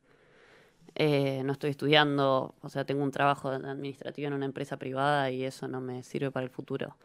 [0.94, 5.44] Eh, no estoy estudiando, o sea, tengo un trabajo administrativo en una empresa privada y
[5.44, 6.96] eso no me sirve para el futuro.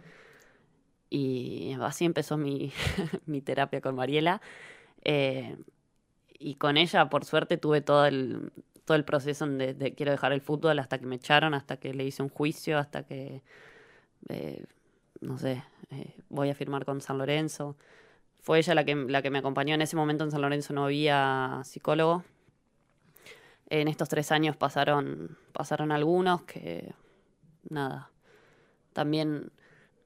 [1.10, 2.72] Y así empezó mi,
[3.26, 4.42] mi terapia con Mariela.
[5.04, 5.58] Eh,
[6.40, 8.52] y con ella, por suerte, tuve todo el,
[8.86, 11.94] todo el proceso de, de, quiero dejar el fútbol hasta que me echaron, hasta que
[11.94, 13.42] le hice un juicio, hasta que,
[14.30, 14.64] eh,
[15.22, 17.76] no sé, eh, voy a firmar con San Lorenzo.
[18.42, 19.74] Fue ella la que, la que me acompañó.
[19.74, 22.24] En ese momento en San Lorenzo no había psicólogo,
[23.70, 26.94] en estos tres años pasaron, pasaron algunos que,
[27.68, 28.12] nada,
[28.94, 29.52] también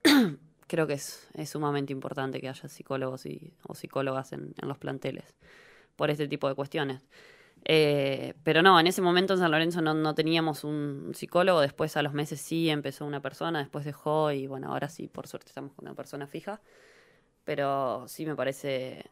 [0.67, 4.77] creo que es, es, sumamente importante que haya psicólogos y, o psicólogas en, en los
[4.77, 5.35] planteles
[5.97, 7.05] por este tipo de cuestiones.
[7.65, 11.95] Eh, pero no, en ese momento en San Lorenzo no, no, teníamos un psicólogo, después
[11.97, 15.49] a los meses sí empezó una persona, después dejó y bueno, ahora sí, por suerte
[15.49, 16.61] estamos con una persona fija.
[17.43, 19.05] Pero sí me parece,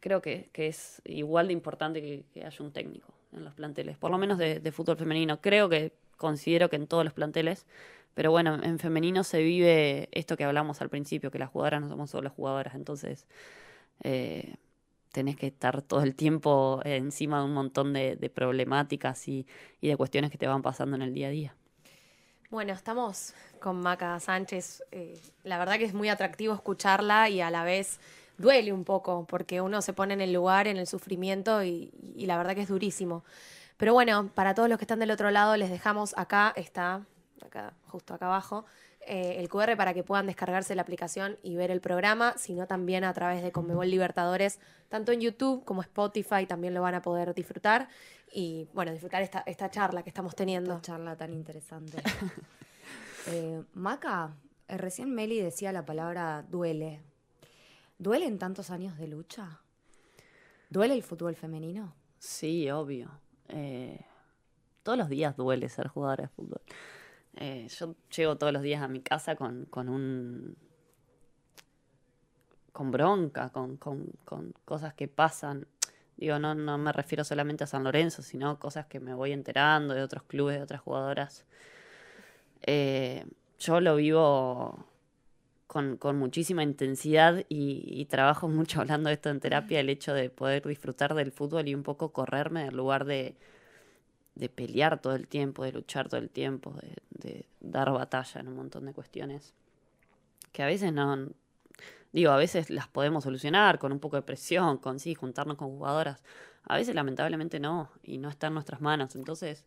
[0.00, 3.96] creo que, que es igual de importante que, que haya un técnico en los planteles,
[3.96, 5.40] por lo menos de, fútbol femenino.
[5.40, 7.66] Creo que considero que en todos los planteles,
[8.14, 11.88] pero bueno, en femenino se vive esto que hablamos al principio, que las jugadoras no
[11.88, 13.26] somos solo jugadoras, entonces
[14.02, 14.56] eh,
[15.12, 19.46] tenés que estar todo el tiempo encima de un montón de, problemáticas y,
[19.80, 21.54] y, de cuestiones que te van pasando en el día a día.
[22.50, 24.82] Bueno, estamos con Maca Sánchez.
[24.90, 28.00] Eh, la verdad que es muy atractivo escucharla y a la vez
[28.38, 32.26] duele un poco porque uno se pone en el lugar, en el sufrimiento y, y,
[32.26, 33.24] la verdad que es durísimo.
[33.76, 37.02] Pero bueno, para todos los que están del otro lado, les dejamos acá, está,
[37.44, 38.64] acá, justo acá abajo,
[39.08, 43.04] eh, el QR para que puedan descargarse la aplicación y ver el programa, sino también
[43.04, 47.34] a través de Conmebol Libertadores, tanto en YouTube como Spotify, también lo van a poder
[47.34, 47.88] disfrutar
[48.32, 50.74] y, bueno, disfrutar esta, esta charla que estamos teniendo.
[50.74, 52.02] Esta charla tan interesante.
[53.26, 54.36] eh, Maca,
[54.68, 57.02] eh, recién Meli decía la palabra duele.
[57.98, 59.60] ¿Duelen tantos años de lucha?
[60.70, 61.94] ¿Duele el fútbol femenino?
[62.18, 63.10] Sí, obvio.
[63.48, 64.00] Eh,
[64.82, 66.60] todos los días duele ser jugadora de fútbol.
[67.40, 70.56] Eh, yo llego todos los días a mi casa con, con un
[72.72, 74.12] con bronca, con, con,
[74.64, 75.66] cosas que pasan.
[76.16, 79.94] Digo, no, no me refiero solamente a San Lorenzo, sino cosas que me voy enterando
[79.94, 81.44] de otros clubes, de otras jugadoras.
[82.62, 83.24] Eh,
[83.58, 84.84] yo lo vivo
[85.66, 90.12] con, con muchísima intensidad y, y, trabajo mucho hablando de esto en terapia, el hecho
[90.14, 93.36] de poder disfrutar del fútbol y un poco correrme en lugar de,
[94.38, 96.74] de pelear todo el tiempo, de luchar todo el tiempo,
[97.10, 99.52] de, dar batalla en un montón de cuestiones
[100.52, 101.28] que a veces no,
[102.12, 105.68] digo, a veces las podemos solucionar con un poco de presión, con sí, juntarnos con
[105.68, 106.22] jugadoras,
[106.64, 109.66] a veces lamentablemente no, y no está en nuestras manos, entonces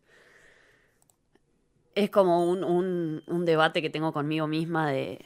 [1.94, 5.24] es como un, un, un debate que tengo conmigo misma de,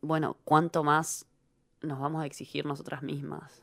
[0.00, 1.26] bueno, ¿cuánto más
[1.82, 3.62] nos vamos a exigir nosotras mismas?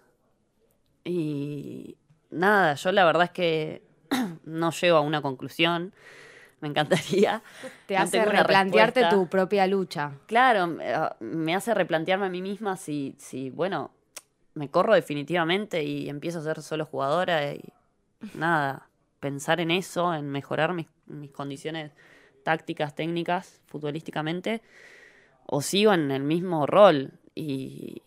[1.03, 1.97] Y
[2.29, 3.92] nada, yo la verdad es que
[4.45, 5.93] no llego a una conclusión.
[6.61, 7.43] Me encantaría.
[7.87, 10.13] Te hace replantearte tu propia lucha.
[10.27, 10.77] Claro,
[11.19, 13.91] me hace replantearme a mí misma si, si, bueno,
[14.53, 17.61] me corro definitivamente y empiezo a ser solo jugadora y
[18.33, 18.87] nada,
[19.19, 21.91] pensar en eso, en mejorar mis, mis condiciones
[22.43, 24.61] tácticas, técnicas, futbolísticamente,
[25.45, 27.11] o sigo en el mismo rol.
[27.35, 28.01] Y,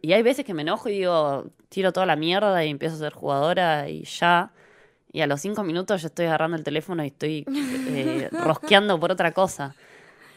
[0.00, 2.98] y hay veces que me enojo y digo, tiro toda la mierda y empiezo a
[2.98, 4.52] ser jugadora y ya.
[5.12, 9.12] Y a los cinco minutos yo estoy agarrando el teléfono y estoy eh, rosqueando por
[9.12, 9.74] otra cosa.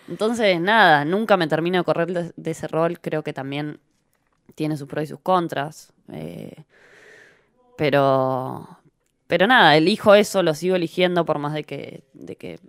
[0.07, 2.99] Entonces, nada, nunca me termino de correr de, de, ese rol.
[2.99, 3.79] Creo que también
[4.53, 5.93] tiene sus pros y sus contras.
[6.11, 6.63] Eh,
[7.77, 8.67] pero,
[9.27, 12.59] pero nada, elijo eso, lo sigo eligiendo por más de que, de que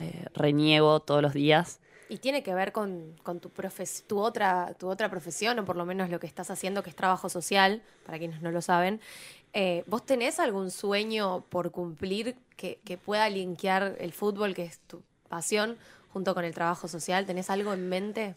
[0.00, 1.80] eh, reniego todos los días.
[2.10, 5.76] Y tiene que ver con, con tu, profes tu, otra, tu otra profesión, o por
[5.76, 9.00] lo menos lo que estás haciendo, que es trabajo social, para quienes no lo saben.
[9.52, 15.02] Eh, ¿Vos tenés algún sueño por cumplir que, pueda linkear el fútbol, que es tu
[15.28, 15.76] pasión,
[16.12, 17.26] junto con el trabajo social?
[17.26, 18.36] ¿Tenés algo en mente?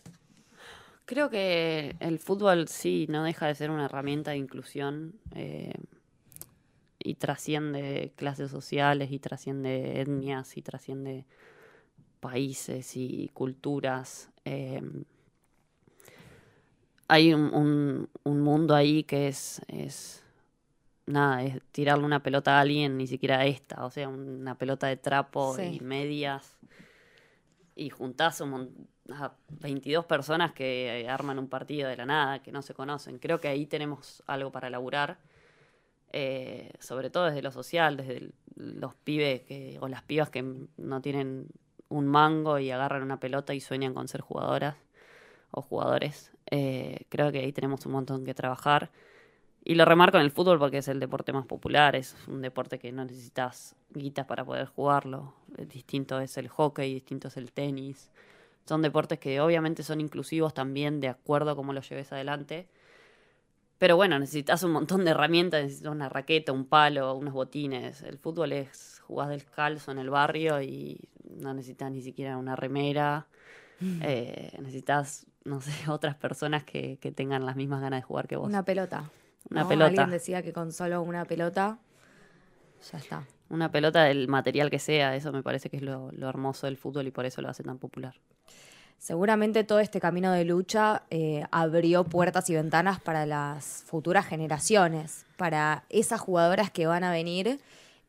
[1.06, 5.74] Creo que el fútbol sí no deja de ser una herramienta de inclusión eh,
[7.00, 11.26] y trasciende clases sociales y trasciende etnias y trasciende
[12.22, 14.30] países y culturas.
[14.46, 14.82] Eh,
[17.12, 19.62] hay un, un, un, mundo ahí que es,
[21.12, 24.98] nada, es tirarle una pelota a alguien, ni siquiera esta, o sea, una pelota de
[24.98, 25.64] trapo sí.
[25.64, 26.58] y medias,
[27.76, 32.62] y juntás un, a 22 personas que arman un partido de la nada, que no
[32.62, 33.20] se conocen.
[33.20, 35.18] Creo que ahí tenemos algo para laburar,
[36.12, 40.44] eh, sobre todo desde lo social, desde el, los pibes que, o las pibas que
[40.78, 41.48] no tienen
[41.90, 44.76] un mango y agarran una pelota y sueñan con ser jugadoras
[45.52, 46.32] o jugadores.
[46.50, 48.92] Eh, creo que ahí tenemos un montón que trabajar.
[49.64, 52.80] Y lo remarco en el fútbol porque es el deporte más popular, es un deporte
[52.80, 55.36] que no necesitas guitas para poder jugarlo.
[55.68, 58.10] Distinto es el hockey, distinto es el tenis.
[58.66, 62.68] Son deportes que obviamente son inclusivos también de acuerdo a cómo los lleves adelante.
[63.78, 68.02] Pero bueno, necesitas un montón de herramientas, necesitas una raqueta, un palo, unos botines.
[68.04, 73.28] El fútbol es jugar descalzo en el barrio y no necesitas ni siquiera una remera.
[73.82, 78.36] Eh, necesitas, no sé, otras personas que, que, tengan las mismas ganas de jugar que
[78.36, 78.48] vos.
[78.48, 79.10] Una pelota.
[79.50, 79.70] Una ¿no?
[79.70, 79.88] pelota.
[79.88, 81.80] Alguien decía que con solo una pelota
[82.92, 83.24] ya está.
[83.50, 86.78] Una pelota del material que sea, eso me parece que es lo, lo hermoso del
[86.78, 88.16] fútbol y por eso lo hace tan popular.
[89.02, 95.26] Seguramente todo este camino de lucha eh, abrió puertas y ventanas para las futuras generaciones,
[95.38, 97.60] para esas jugadoras que van a venir,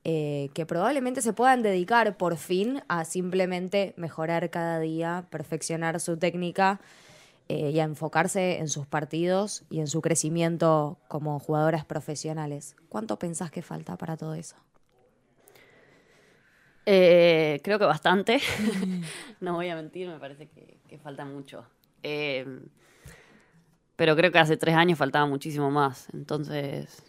[0.04, 6.18] eh, que probablemente se puedan dedicar por fin a simplemente mejorar cada día, perfeccionar su
[6.18, 6.78] técnica
[7.48, 12.76] eh, y a enfocarse en sus partidos y en su crecimiento como jugadoras profesionales.
[12.88, 14.56] ¿Cuánto pensás que falta para todo eso?
[16.86, 18.40] Eh, creo que bastante.
[19.40, 21.64] no voy a mentir, me parece que, que falta mucho.
[22.02, 22.44] Eh,
[23.96, 26.08] pero creo que hace tres años faltaba muchísimo más.
[26.12, 27.04] Entonces,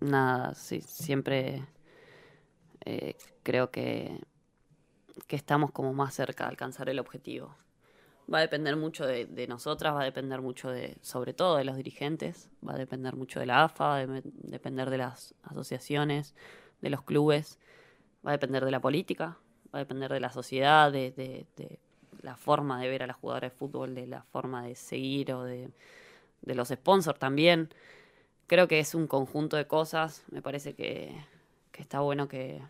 [0.00, 1.64] nada, sí, siempre
[2.84, 4.20] eh, creo que,
[5.26, 7.54] que estamos como más cerca de alcanzar el objetivo.
[8.32, 11.64] Va a depender mucho de, de, nosotras, va a depender mucho de, sobre todo de
[11.64, 15.34] los dirigentes, va a depender mucho de la AFA, va a de, depender de las
[15.42, 16.34] asociaciones,
[16.80, 17.58] de los clubes
[18.26, 19.38] va a depender de la política,
[19.74, 21.78] va a depender de la sociedad, de, de, de,
[22.22, 25.44] la forma de ver a las jugadoras de fútbol, de la forma de seguir o
[25.44, 25.70] de,
[26.42, 27.70] de, los sponsors también.
[28.46, 31.14] Creo que es un conjunto de cosas, me parece que,
[31.72, 32.60] que está bueno que,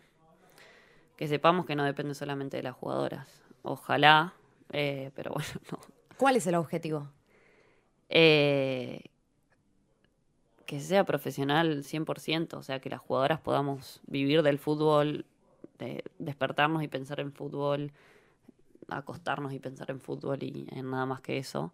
[1.17, 3.41] que, sepamos que no depende solamente de las jugadoras.
[3.63, 4.33] Ojalá,
[4.71, 5.79] eh, pero bueno, no.
[6.17, 7.09] ¿Cuál es el objetivo?
[8.09, 9.03] Eh,
[10.65, 15.25] que sea profesional 100%, o sea, que las jugadoras podamos vivir del fútbol
[15.79, 17.91] de despertarnos y pensar en fútbol,
[18.87, 21.73] acostarnos y pensar en fútbol y en nada más que eso.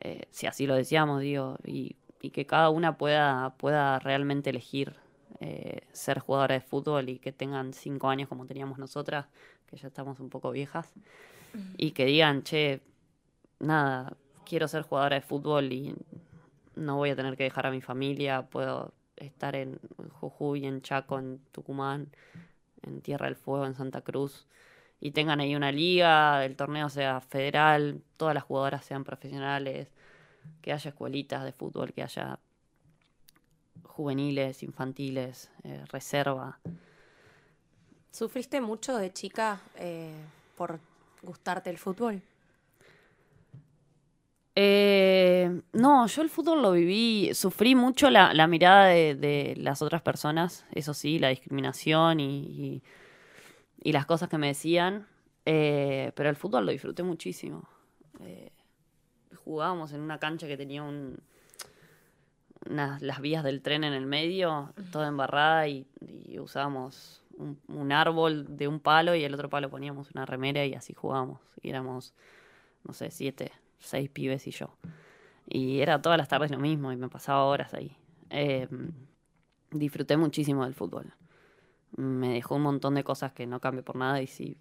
[0.00, 4.96] Eh, si así lo decíamos, digo, y, y, que cada una pueda, pueda realmente elegir
[5.40, 9.26] eh, ser jugadora de fútbol y que tengan cinco años como teníamos nosotras,
[9.66, 10.92] que ya estamos un poco viejas,
[11.76, 12.80] y que digan, che,
[13.60, 15.94] nada, quiero ser jugadora de fútbol y
[16.74, 19.78] no voy a tener que dejar a mi familia, puedo estar en
[20.20, 22.08] Jujuy, en Chaco, en Tucumán,
[22.82, 24.46] en Tierra del Fuego, en Santa Cruz,
[25.00, 29.88] y tengan ahí una liga, el torneo sea federal, todas las jugadoras sean profesionales,
[30.60, 32.38] que haya escuelitas de fútbol, que haya
[33.82, 36.58] juveniles, infantiles, eh, reserva.
[38.10, 40.14] ¿Sufriste mucho de chica eh,
[40.56, 40.80] por
[41.22, 42.22] gustarte el fútbol?
[44.54, 49.80] Eh, no, yo el fútbol lo viví, sufrí mucho la, la mirada de, de, las
[49.80, 52.82] otras personas, eso sí, la discriminación y, y,
[53.82, 55.06] y las cosas que me decían,
[55.46, 57.66] eh, pero el fútbol lo disfruté muchísimo.
[58.20, 58.50] Eh,
[59.44, 61.18] jugábamos en una cancha que tenía un,
[62.68, 67.21] unas, las vías del tren en el medio, toda embarrada y, y usábamos
[67.68, 71.40] un, árbol de un palo y el otro palo poníamos una remera y así jugábamos.
[71.60, 72.14] Y éramos,
[72.84, 74.76] no sé, siete, seis pibes y yo.
[75.46, 77.96] Y era todas las tardes lo mismo y me pasaba horas ahí.
[78.30, 78.68] Eh,
[79.70, 81.12] disfruté muchísimo del fútbol.
[81.96, 84.56] Me dejó un montón de cosas que no cambio por nada y si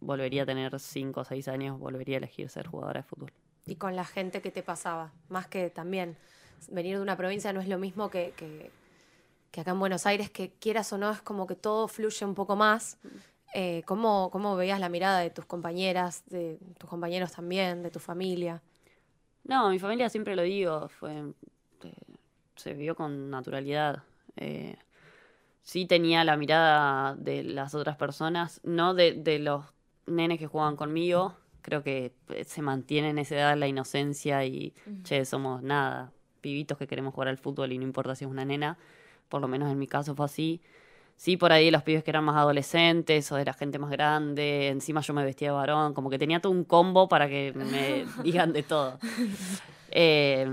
[0.00, 3.32] volvería a tener cinco o seis años, volvería a elegir ser jugadora de fútbol.
[3.66, 6.16] Y con la gente que te pasaba, más que también
[6.70, 8.70] venir de una provincia no es lo mismo que,
[9.50, 12.34] que acá en Buenos Aires, que quieras o no, es como que todo fluye un
[12.34, 12.98] poco más.
[13.54, 17.98] Eh, ¿cómo, ¿Cómo veías la mirada de tus compañeras, de tus compañeros también, de tu
[17.98, 18.62] familia?
[19.44, 21.32] No, mi familia siempre lo digo, fue
[21.84, 21.92] eh,
[22.56, 24.02] se vio con naturalidad.
[24.36, 24.76] Eh,
[25.62, 29.64] sí tenía la mirada de las otras personas, no de, de, los
[30.06, 31.34] nenes que jugaban conmigo.
[31.62, 32.12] Creo que
[32.44, 35.02] se mantiene en esa edad la inocencia y, uh -huh.
[35.02, 38.44] che, somos nada, pibitos que queremos jugar al fútbol y no importa si es una
[38.44, 38.78] nena.
[39.28, 40.60] Por lo menos en mi caso fue así
[41.18, 44.68] sí por ahí los pibes que eran más adolescentes o de la gente más grande,
[44.68, 48.06] encima yo me vestía de varón, como que tenía todo un combo para que me
[48.22, 48.98] digan de todo.
[49.90, 50.46] Eh,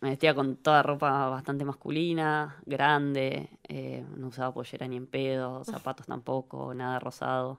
[0.00, 5.64] me vestía con toda ropa bastante masculina, grande, eh, no usaba pollera ni en pedo,
[5.64, 7.58] zapatos tampoco, nada rosado.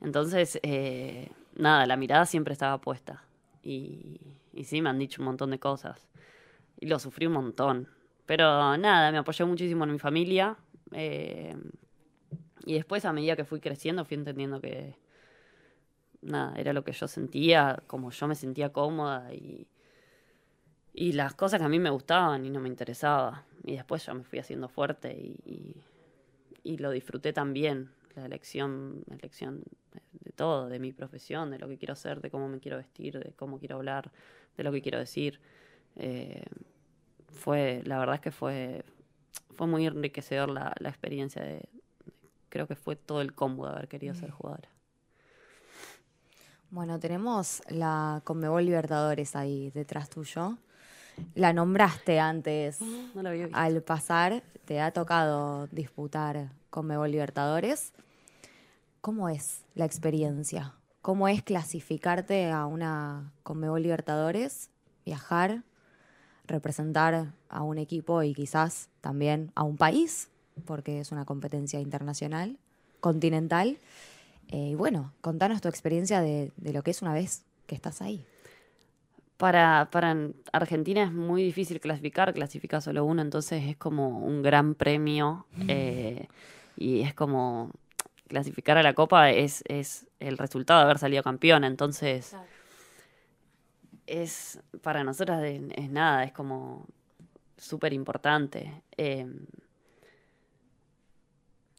[0.00, 3.24] Entonces, eh, nada, la mirada siempre estaba puesta.
[3.64, 4.20] Y,
[4.52, 6.06] y sí, me han dicho un montón de cosas.
[6.78, 7.88] Y lo sufrí un montón.
[8.26, 10.56] Pero nada, me apoyó muchísimo en mi familia,
[10.92, 11.54] eh,
[12.66, 14.96] y después, a medida que fui creciendo, fui entendiendo que
[16.22, 19.68] nada, era lo que yo sentía, como yo me sentía cómoda y,
[20.94, 23.44] y las cosas que a mí me gustaban y no me interesaba.
[23.64, 25.76] Y después ya me fui haciendo fuerte y,
[26.62, 31.58] y, lo disfruté también, la elección, la elección de, de todo, de mi profesión, de
[31.58, 34.10] lo que quiero hacer, de cómo me quiero vestir, de cómo quiero hablar,
[34.56, 35.40] de lo que quiero decir.
[35.96, 36.44] Eh,
[37.34, 38.84] fue, la verdad es que fue,
[39.56, 41.68] fue muy enriquecedor la, la experiencia de,
[42.48, 44.68] creo que fue todo el combo de haber querido ser jugadora.
[46.70, 50.58] Bueno, tenemos la Conmebol Libertadores ahí detrás tuyo.
[51.34, 52.80] La nombraste antes.
[52.80, 53.58] No la había visto.
[53.58, 57.92] Al pasar, te ha tocado disputar Conmebol Libertadores.
[59.00, 60.74] ¿Cómo es la experiencia?
[61.02, 64.70] ¿Cómo es clasificarte a una Conmebol Libertadores,
[65.04, 65.62] viajar,
[66.46, 70.30] representar a un equipo y quizás también a un país,
[70.64, 72.58] porque es una competencia internacional,
[73.00, 73.78] continental.
[74.48, 78.02] Eh, y bueno, contanos tu experiencia de, de, lo que es una vez que estás
[78.02, 78.24] ahí.
[79.36, 80.16] Para, para
[80.52, 86.28] Argentina es muy difícil clasificar, clasifica solo uno, entonces es como un gran premio eh,
[86.76, 87.70] y es como
[88.28, 92.46] clasificar a la Copa es, es el resultado de haber salido campeón, entonces claro.
[94.06, 96.86] Es para nosotras es, es nada, es como
[97.56, 98.82] súper importante.
[98.96, 99.26] Eh,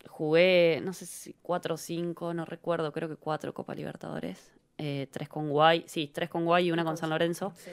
[0.07, 4.51] jugué, no sé si cuatro o cinco, no recuerdo, creo que cuatro Copa Libertadores.
[4.77, 7.53] Eh, tres con Guay, sí, tres con Guay y una con San Lorenzo.
[7.55, 7.71] Sí.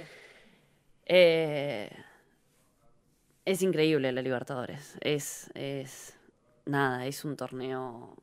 [1.06, 1.90] Eh,
[3.44, 4.96] es increíble la Libertadores.
[5.00, 6.16] Es, es
[6.64, 8.16] nada, es un torneo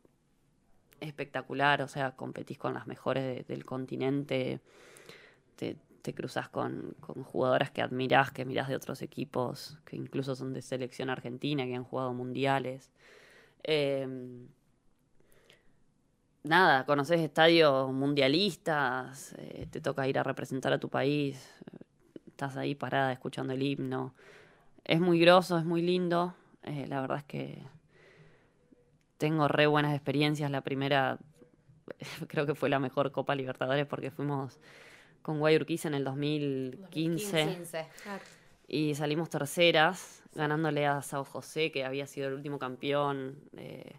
[1.02, 1.82] espectacular.
[1.82, 4.62] O sea, competís con las mejores de, del continente.
[5.56, 10.36] Te, te cruzas con, con, jugadoras que admirás, que mirás de otros equipos, que incluso
[10.36, 12.92] son de selección argentina, que han jugado mundiales.
[13.64, 14.08] Eh,
[16.44, 21.50] nada, conoces estadios mundialistas, eh, te toca ir a representar a tu país,
[22.28, 24.14] estás ahí parada escuchando el himno.
[24.84, 26.34] Es muy groso, es muy lindo.
[26.64, 27.64] Eh, la verdad es que
[29.18, 30.50] tengo re buenas experiencias.
[30.50, 31.20] La primera
[32.28, 34.60] creo que fue la mejor Copa Libertadores porque fuimos
[35.30, 37.88] con Guayurquiza en el 2015, 15.
[38.02, 38.24] Claro.
[38.68, 43.38] y salimos terceras, ganándole a Sao José, que había sido el último campeón.
[43.56, 43.94] eh,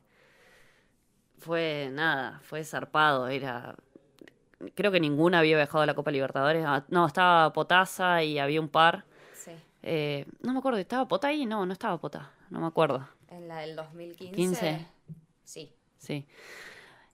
[1.38, 3.76] fue nada, fue zarpado, era...
[4.74, 6.64] Creo que ninguna había viajado a la Copa Libertadores.
[6.66, 9.04] Ah, No, estaba Potasa y había un par.
[9.32, 9.52] Sí.
[9.84, 11.46] Eh, no me acuerdo, ¿estaba Pota ahí?
[11.46, 13.08] No, no estaba Pota, no me acuerdo.
[13.28, 14.34] En la del 2015.
[14.34, 14.86] 15.
[15.44, 15.72] Sí.
[15.96, 16.26] Sí.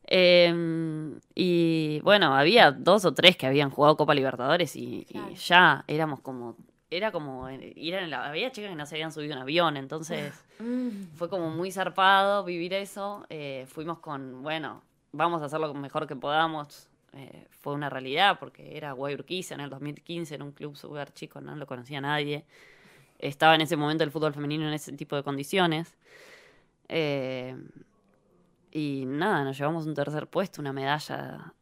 [0.07, 6.21] Eh, y bueno, había dos o tres que habían jugado Copa Libertadores y, ya éramos
[6.21, 6.57] como.
[6.89, 7.75] Era como eh,
[8.07, 8.29] la.
[8.29, 10.33] Había chicas que no se habían subido a un avión, entonces
[11.17, 13.27] fue como muy zarpado vivir eso.
[13.29, 14.83] Eh, fuimos con, bueno,
[15.13, 16.89] vamos a hacer lo mejor que podamos.
[17.13, 21.41] Eh, fue una realidad porque era Guayurquiza en el 2015, en un club súper chico,
[21.41, 22.45] no lo conocía nadie.
[23.19, 25.97] Estaba en ese momento el fútbol femenino en ese tipo de condiciones.
[26.89, 27.57] Eh,
[28.71, 31.55] y nada, nos llevamos un tercer puesto, una medalla.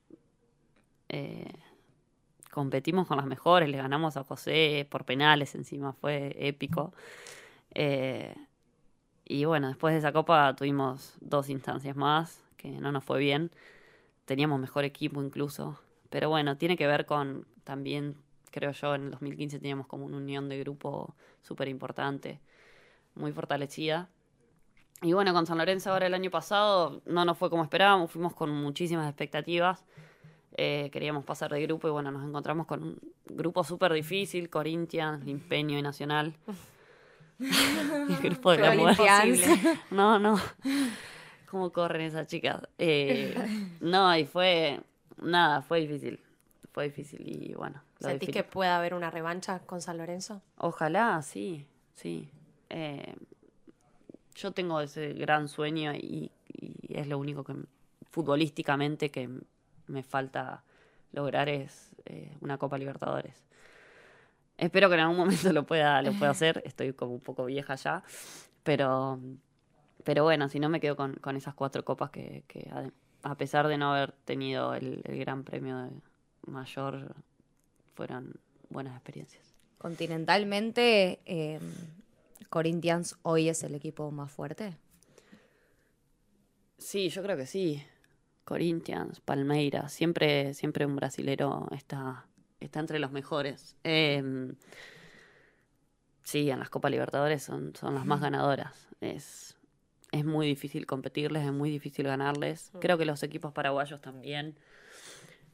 [1.08, 1.52] Eh,
[2.50, 6.92] competimos con las mejores, le ganamos a José por penales encima, fue épico.
[7.74, 8.34] Eh,
[9.24, 13.50] y bueno, después de esa copa tuvimos dos instancias más, que no nos fue bien.
[14.24, 15.78] Teníamos mejor equipo incluso.
[16.10, 18.16] Pero bueno, tiene que ver con también,
[18.50, 22.40] creo yo, en el 2015 teníamos como una unión de grupo súper importante,
[23.14, 24.08] muy fortalecida.
[25.04, 28.32] Y bueno, con San Lorenzo ahora el año pasado no nos fue como esperábamos, fuimos
[28.32, 29.84] con muchísimas expectativas.
[30.56, 35.26] Eh, queríamos pasar de grupo y bueno, nos encontramos con un grupo súper difícil, Corinthians,
[35.26, 36.34] Impeño y Nacional.
[37.38, 39.46] el grupo de la Corinthians.
[39.46, 39.80] muerte.
[39.90, 40.40] No, no.
[41.50, 42.62] ¿Cómo corren esas chicas?
[42.78, 43.36] Eh,
[43.80, 44.80] no, y fue,
[45.20, 46.18] nada, fue difícil.
[46.72, 47.82] Fue difícil y bueno.
[48.00, 50.40] ¿Sentís que pueda haber una revancha con San Lorenzo?
[50.56, 52.30] Ojalá, sí, sí.
[52.70, 53.14] Eh,
[54.34, 57.54] yo tengo ese gran sueño y, y es lo único que
[58.10, 59.28] futbolísticamente que
[59.86, 60.62] me falta
[61.12, 63.44] lograr es eh, una Copa Libertadores.
[64.56, 66.62] Espero que en algún momento lo pueda, lo pueda hacer.
[66.64, 68.02] Estoy como un poco vieja ya,
[68.62, 69.18] pero,
[70.04, 72.90] pero bueno, si no me quedo con, con esas cuatro copas que, que a,
[73.30, 75.90] a pesar de no haber tenido el, el gran premio
[76.46, 77.14] mayor,
[77.94, 78.34] fueron
[78.68, 79.54] buenas experiencias.
[79.78, 81.60] Continentalmente, eh,
[82.48, 84.76] Corinthians hoy es el equipo más fuerte.
[86.78, 87.82] Sí, yo creo que sí.
[88.44, 92.26] Corinthians, Palmeiras, siempre, siempre un brasilero está,
[92.60, 93.76] está entre los mejores.
[93.84, 94.52] Eh,
[96.22, 98.88] sí, en las Copas Libertadores son, son las más ganadoras.
[99.00, 99.56] Es,
[100.12, 102.70] es muy difícil competirles, es muy difícil ganarles.
[102.80, 104.58] Creo que los equipos paraguayos también.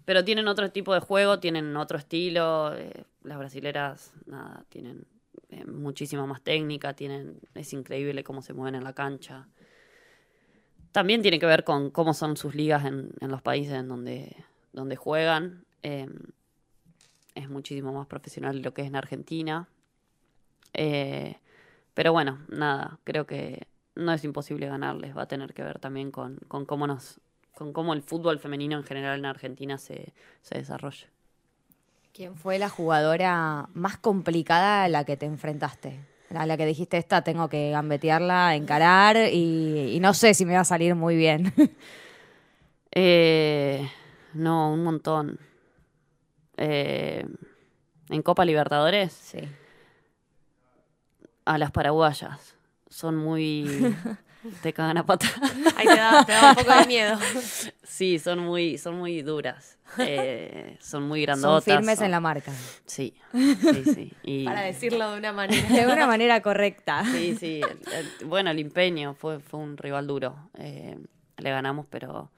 [0.05, 2.75] Pero tienen otro tipo de juego, tienen otro estilo.
[2.77, 5.07] eh, las brasileras, nada, tienen
[5.67, 9.49] muchísima más técnica, tienen, es increíble cómo se mueven en la cancha.
[10.93, 14.37] También tiene que ver con cómo son sus ligas en, en los países en donde,
[14.73, 15.65] donde juegan.
[15.83, 16.09] Eh,
[17.35, 19.69] es muchísimo más profesional lo que es en Argentina.
[20.73, 21.37] Eh,
[21.95, 25.17] pero bueno, nada, creo que no es imposible ganarles.
[25.17, 27.21] Va a tener que ver también con, con cómo nos
[27.53, 31.09] con cómo el fútbol femenino en general en Argentina se, se desarrolla.
[32.13, 36.01] ¿Quién fue la jugadora más complicada a la que te enfrentaste?
[36.35, 40.55] A la que dijiste, esta tengo que gambetearla, encarar y, y no sé si me
[40.55, 41.53] va a salir muy bien.
[42.93, 43.89] Eh,
[44.35, 45.39] no, un montón.
[46.57, 47.25] Eh,
[48.09, 49.39] en Copa Libertadores, sí.
[51.45, 52.57] a las paraguayas.
[52.89, 53.97] Son muy...
[54.63, 55.49] te cagan a patada.
[55.77, 57.19] Ahí te da, te da un poco de miedo.
[57.91, 59.77] Sí, son muy, son muy duras.
[59.99, 61.65] Eh, son muy Son grandotas.
[61.65, 62.51] firmes son- en la marca.
[62.87, 64.13] Sí, sí, sí.
[64.23, 65.69] Y- Para decirlo de una manera.
[65.69, 67.05] De una manera correcta.
[67.05, 67.61] Sí, sí.
[67.61, 70.49] el- el- bueno, el empeño fue, fue un rival duro.
[70.57, 70.97] Eh,
[71.37, 72.31] le ganamos, pero,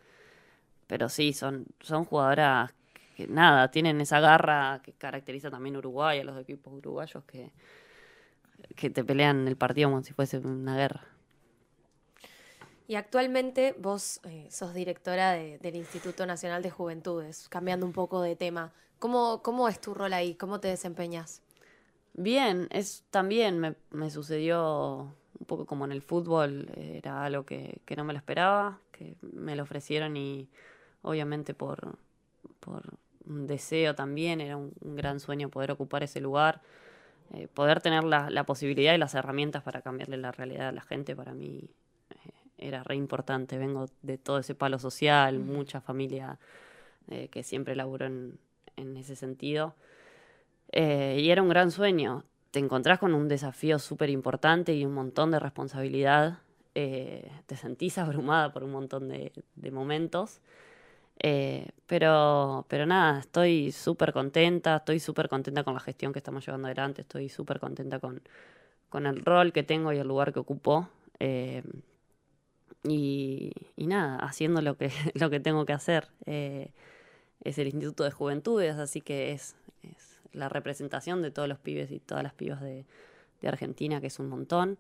[0.88, 2.72] pero sí, son, son jugadoras
[3.16, 7.52] que nada, tienen esa garra que caracteriza también Uruguay, a los equipos uruguayos que,
[8.74, 11.02] que te pelean el partido como si fuese una guerra.
[12.88, 18.20] Y actualmente vos eh, sos directora de- del Instituto Nacional de Juventudes, cambiando un poco
[18.22, 18.72] de tema.
[18.98, 20.34] ¿Cómo, ¿Cómo es tu rol ahí?
[20.34, 21.42] ¿Cómo te desempeñas?
[22.14, 27.80] Bien, es también me, me sucedió un poco como en el fútbol, era algo que,
[27.84, 30.48] que no me lo esperaba, que me lo ofrecieron y
[31.02, 31.98] obviamente por,
[32.60, 32.82] por
[33.26, 36.60] un deseo también, era un, gran sueño poder ocupar ese lugar,
[37.32, 40.82] eh, poder tener la, la posibilidad y las herramientas para cambiarle la realidad a la
[40.82, 41.70] gente, para mí
[42.62, 46.38] era re importante, vengo de todo ese palo social, mucha familia
[47.08, 48.38] eh, que siempre laburó en,
[48.76, 49.74] en ese sentido.
[50.70, 52.24] Eh, y era un gran sueño.
[52.50, 56.38] Te encontrás con un desafío súper importante y un montón de responsabilidad.
[56.74, 60.40] eh, te sentís abrumada por un montón de, de momentos.
[61.18, 66.44] Eh, pero, pero nada, estoy súper contenta, estoy súper contenta con la gestión que estamos
[66.44, 68.22] llevando adelante, estoy súper contenta con,
[68.88, 70.88] con el rol que tengo y el lugar que ocupo.
[72.84, 76.08] Y, y nada, haciendo lo que, lo que tengo que hacer.
[76.26, 76.70] Eh,
[77.44, 81.90] es el Instituto de Juventudes, así que es, es la representación de todos los pibes
[81.90, 82.84] y todas las pibas de,
[83.40, 84.78] de Argentina, que es un montón.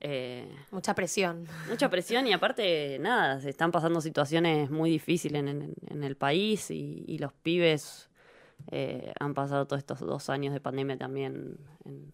[0.00, 1.44] Eh, Mucha presión.
[1.68, 6.14] mucha presión y aparte, nada, se están pasando situaciones muy difíciles en, en- en el
[6.16, 8.08] país y, y los pibes
[8.70, 12.08] eh, han pasado todos estos dos años de pandemia también en-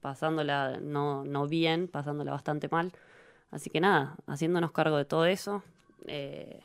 [0.00, 2.92] pasándola no, no bien, pasándola bastante mal.
[3.50, 5.62] Así que nada, haciéndonos cargo de todo eso,
[6.06, 6.60] eh,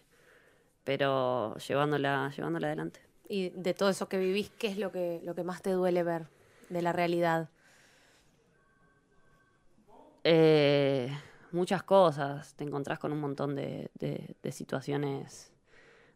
[0.84, 3.00] pero llevándola, llevándola adelante.
[3.28, 6.04] Y de todo eso que vivís, ¿qué es lo que, lo que más te duele
[6.04, 6.28] ver
[6.70, 7.50] de la realidad?
[10.24, 11.10] Eh,
[11.52, 12.54] muchas cosas.
[12.56, 15.52] Te encontrás con un montón de, de- de situaciones,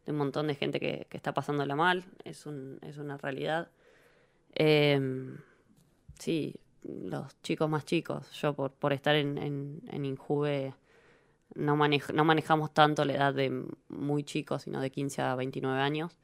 [0.06, 2.06] de un montón de gente que, que está pasándola mal.
[2.24, 3.70] Es, un, es una realidad.
[4.56, 5.38] Em,
[6.20, 8.32] sí, los chicos más chicos.
[8.34, 10.74] Yo por, por estar en, en, en Injuve
[11.56, 15.82] no, manej- no manejamos tanto la edad de muy chicos, sino de 15 a 29
[15.82, 16.18] años.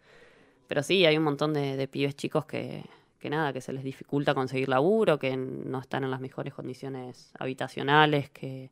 [0.68, 2.86] Pero sí, hay un montón de, de pibes chicos que,
[3.20, 7.32] que nada, que se les dificulta conseguir laburo, que no están en las mejores condiciones
[7.40, 8.72] habitacionales, que,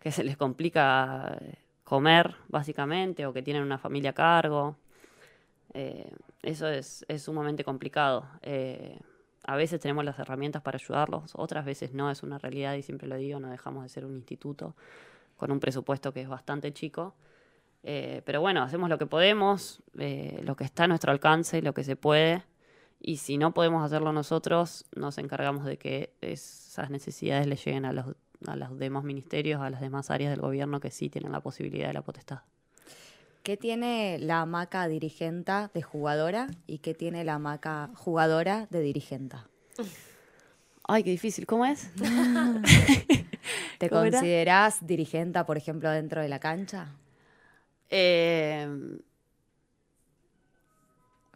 [0.00, 4.76] que se les complica eh, comer, básicamente, o que tienen una familia a cargo.
[5.74, 6.10] Eh,
[6.42, 8.26] eso es, es sumamente complicado.
[8.42, 8.98] Eh,
[9.46, 13.06] a veces tenemos las herramientas para ayudarlos, otras veces no, es una realidad y siempre
[13.06, 14.74] lo digo, no dejamos de ser un instituto
[15.36, 17.14] con un presupuesto que es bastante chico.
[17.82, 21.72] Eh, pero bueno, hacemos lo que podemos, eh, lo que está a nuestro alcance, lo
[21.72, 22.42] que se puede.
[23.00, 27.92] Y si no podemos hacerlo nosotros, nos encargamos de que esas necesidades le lleguen a
[27.92, 28.06] los,
[28.46, 31.88] a los demás ministerios, a las demás áreas del gobierno que sí tienen la posibilidad
[31.88, 32.40] de la potestad.
[33.46, 39.46] ¿Qué tiene la hamaca dirigenta de jugadora y qué tiene la hamaca jugadora de dirigenta?
[40.82, 41.88] Ay, qué difícil, ¿cómo es?
[43.78, 44.18] ¿Te ¿Cómo era?
[44.20, 46.88] considerás dirigenta, por ejemplo, dentro de la cancha?
[47.88, 48.66] Eh,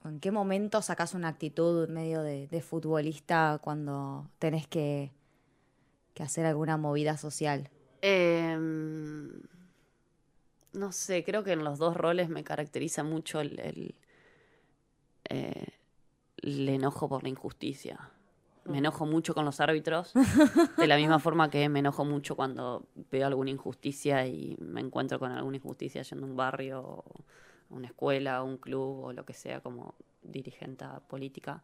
[0.04, 5.12] ¿En qué momento sacás una actitud medio de, de futbolista cuando tenés que,
[6.14, 7.70] que hacer alguna movida social?
[8.02, 9.30] Em,
[10.72, 13.94] no sé, creo que en los dos roles me caracteriza mucho el, el,
[15.28, 15.66] eh,
[16.42, 18.10] el enojo por la injusticia.
[18.64, 20.12] Me enojo mucho con los árbitros,
[20.76, 25.18] de la misma forma que me enojo mucho cuando veo alguna injusticia y me encuentro
[25.18, 27.04] con alguna injusticia yendo a un barrio, o
[27.70, 31.62] a una escuela, un club o lo que sea como dirigente política.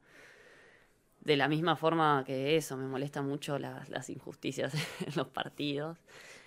[1.21, 4.73] De la misma forma que eso, me molesta mucho las, las injusticias
[5.07, 5.99] en los partidos.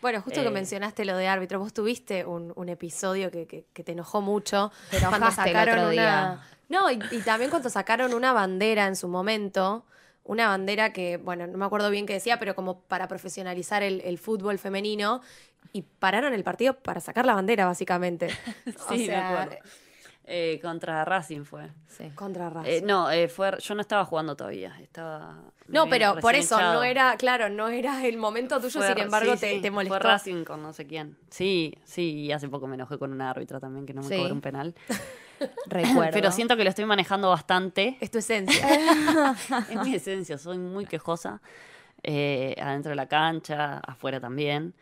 [0.02, 0.52] Bueno, justo que Eh.
[0.52, 4.72] mencionaste lo de árbitro, vos tuviste un, un episodio que, que- que te enojó mucho.
[4.90, 6.40] Te enojaste el otro día.
[6.70, 9.86] No, y, y también cuando sacaron una bandera en su momento,
[10.24, 14.02] una bandera que, bueno, no me acuerdo bien qué decía, pero como para profesionalizar el,
[14.02, 15.22] el fútbol femenino,
[15.74, 18.28] y pararon el partido para sacar la bandera, básicamente.
[18.88, 19.58] O Sí, me sea, acuerdo.
[20.32, 21.72] Eh, contra Racing fue.
[21.88, 22.12] Sí.
[22.14, 22.70] Contra Racing.
[22.72, 24.80] Eh, no, eh, fue, yo no estaba jugando todavía.
[24.80, 25.38] Estaba.
[25.68, 26.76] no, pero por eso, echado.
[26.76, 29.72] no era, claro, no era el momento tuyo, Fue- sin embargo, sí, te, sí, te
[29.72, 29.98] molestó.
[30.00, 31.18] Fue Racing con no sé quién.
[31.32, 34.34] Sí, sí, y hace poco me enojé con una árbitra también que no me cobró
[34.34, 34.76] un penal.
[35.66, 36.12] Recuerdo.
[36.14, 37.98] Pero siento que lo estoy manejando bastante.
[38.00, 38.68] Es tu esencia.
[39.70, 41.42] es mi esencia, soy muy quejosa.
[42.04, 44.76] eh, adentro de la cancha, afuera también.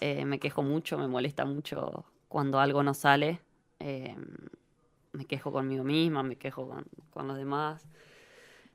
[0.00, 3.40] Eh, me quejo mucho, me molesta mucho cuando algo no sale.
[3.78, 4.16] Eh,
[5.12, 7.86] me quejo conmigo misma, me quejo con, con los demás.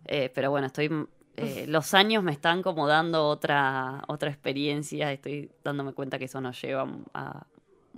[0.06, 0.90] Eh, pero bueno, estoy.
[1.38, 5.12] eh, los años me están como dando otra, otra experiencia.
[5.12, 7.48] Estoy dándome cuenta que eso nos lleva a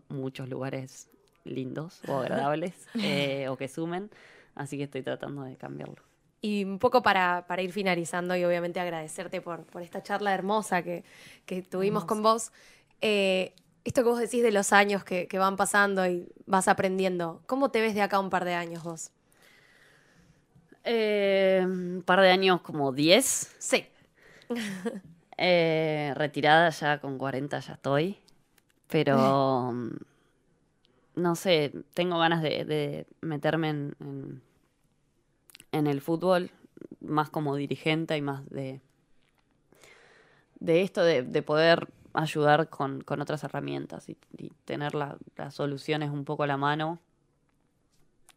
[0.09, 1.09] muchos lugares
[1.43, 4.09] lindos o agradables eh, o que sumen.
[4.55, 6.03] Así que estoy tratando de cambiarlo.
[6.41, 10.83] Y un poco para, para ir finalizando y obviamente agradecerte por, por esta charla hermosa
[10.83, 11.03] que,
[11.45, 12.51] que tuvimos con vos.
[13.83, 17.71] Esto que vos decís de los años que, que van pasando y vas aprendiendo, ¿cómo
[17.71, 19.11] te ves de acá un par de años vos?
[20.83, 23.55] Eh, un par de años, como 10.
[23.59, 23.85] Sí.
[25.41, 28.17] Eh, retirada ya con 40 ya estoy.
[28.89, 29.89] Pero mm,
[31.15, 34.41] no sé, tengo ganas de, de meterme en, en,
[35.71, 36.51] en el fútbol
[36.99, 38.81] más como dirigente y más de,
[40.59, 41.87] de esto de, de poder
[42.21, 44.17] ayudar con, con otras herramientas y,
[44.65, 46.99] tener la- las soluciones un poco a la mano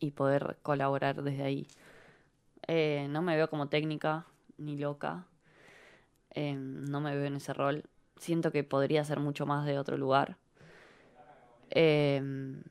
[0.01, 1.67] y poder colaborar desde ahí.
[2.67, 4.27] Eh, no me veo como técnica
[4.59, 5.27] ni loca.
[6.35, 7.85] Eh, no me veo en ese rol.
[8.19, 10.37] siento que podría ser mucho más de otro lugar.
[11.71, 12.63] Em,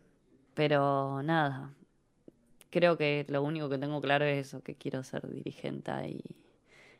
[0.53, 1.73] pero nada,
[2.69, 6.23] creo que lo único que tengo claro es eso, que quiero ser dirigente y,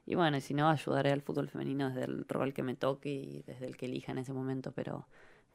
[0.05, 3.09] y bueno, y si no, ayudaré al fútbol femenino desde el rol que me toque
[3.09, 5.07] y desde el que elija en ese momento, pero,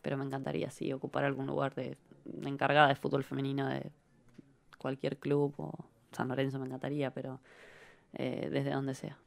[0.03, 1.97] pero me encantaría sí ocupar algún lugar de,
[2.45, 3.91] encargada de fútbol femenino de
[4.79, 5.73] cualquier club o
[6.13, 7.41] San Lorenzo me encantaría, pero
[8.15, 9.19] eh, desde donde sea.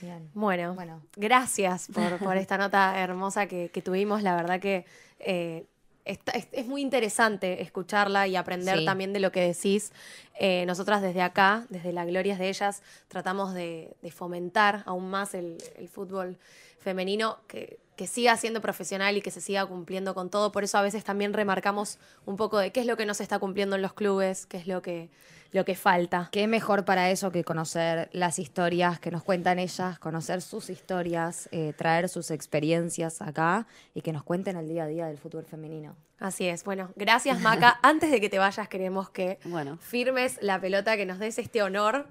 [0.00, 0.28] Bien.
[0.34, 4.22] Bueno, bueno, gracias por, por esta nota hermosa que, que, tuvimos.
[4.22, 4.84] La verdad que
[5.18, 5.66] eh,
[6.06, 9.92] es, muy interesante escucharla y aprender también de lo que decís.
[10.38, 15.58] Eh, nosotras desde acá, desde la Glorias de ellas, tratamos de, fomentar aún más el,
[15.92, 16.38] fútbol
[16.78, 20.52] femenino que, que, siga siendo profesional y que se siga cumpliendo con todo.
[20.52, 23.22] Por eso a veces también remarcamos un poco de qué es lo que no se
[23.22, 25.10] está cumpliendo en los clubes, qué es lo que
[25.52, 26.28] lo que falta.
[26.32, 31.48] Qué mejor para eso que conocer las historias que nos cuentan ellas, conocer sus historias,
[31.52, 35.44] eh, traer sus experiencias acá y que nos cuenten el día a día del fútbol
[35.44, 35.96] femenino.
[36.18, 36.64] Así es.
[36.64, 37.78] Bueno, gracias Maca.
[37.82, 39.38] Antes de que te vayas, queremos que
[39.80, 42.06] firmes la pelota, que nos des este honor,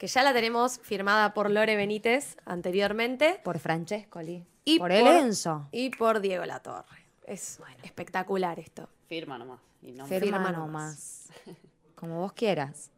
[0.00, 3.38] que ya la tenemos firmada por Lore Benítez anteriormente.
[3.44, 4.46] Por Francescoli.
[4.64, 5.68] Y por, el Enzo.
[5.72, 7.04] Y por Diego Latorre.
[7.26, 8.88] Es espectacular esto.
[9.08, 9.60] Firma nomás.
[10.08, 11.28] Firma, nomás.
[11.96, 12.90] Como vos quieras.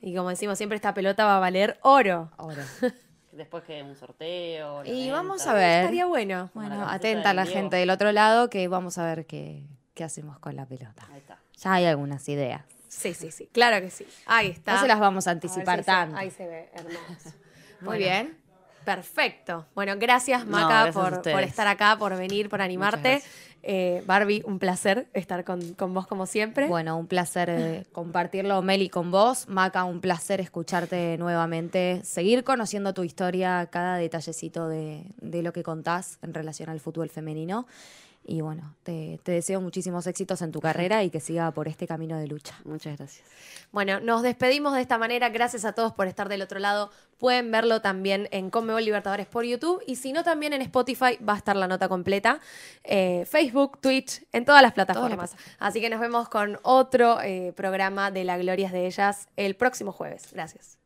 [0.00, 2.30] Y como decimos siempre, esta pelota va a valer oro.
[2.36, 2.62] Oro.
[3.32, 4.84] Después que un sorteo.
[4.84, 5.80] Y vamos a ver.
[5.80, 6.50] Estaría bueno.
[6.54, 10.38] Bueno, atenta a la gente del otro lado que vamos a ver qué, qué hacemos
[10.38, 11.08] con la pelota.
[11.10, 11.40] Ahí está.
[11.56, 12.73] Ya hay algunas ideas.
[12.98, 13.48] Sí, sí, sí.
[13.52, 14.06] Claro que sí.
[14.26, 14.74] Ahí está.
[14.74, 16.16] No se las vamos a anticipar tanto.
[16.16, 17.32] ahí se ve, hermoso.
[17.80, 18.38] Muy bien.
[18.84, 19.66] Perfecto.
[19.74, 23.22] Bueno, gracias Maca por, por, estar acá, por venir, por animarte.
[23.62, 26.66] Eh, Barbie, un placer estar con, vos como siempre.
[26.66, 29.48] Bueno, un placer eh, compartirlo, Meli, con vos.
[29.48, 35.62] Maca, un placer escucharte nuevamente, seguir conociendo tu historia, cada detallecito de, de lo que
[35.62, 37.66] contás en relación al fútbol femenino.
[38.26, 42.16] Y bueno, te, deseo muchísimos éxitos en tu carrera y que siga por este camino
[42.16, 42.54] de lucha.
[42.64, 43.26] Muchas gracias.
[43.70, 45.28] Bueno, nos despedimos de esta manera.
[45.28, 46.90] Gracias a todos por estar del otro lado.
[47.18, 51.34] Pueden verlo también en Conmebol Libertadores por YouTube y si no, también en Spotify va
[51.34, 52.40] a estar la nota completa.
[52.82, 55.36] Eh, Facebook, Twitch, en todas las plataformas.
[55.58, 59.92] Así que nos vemos con otro eh, programa de La Glorias de Ellas el próximo
[59.92, 60.30] jueves.
[60.32, 60.83] Gracias.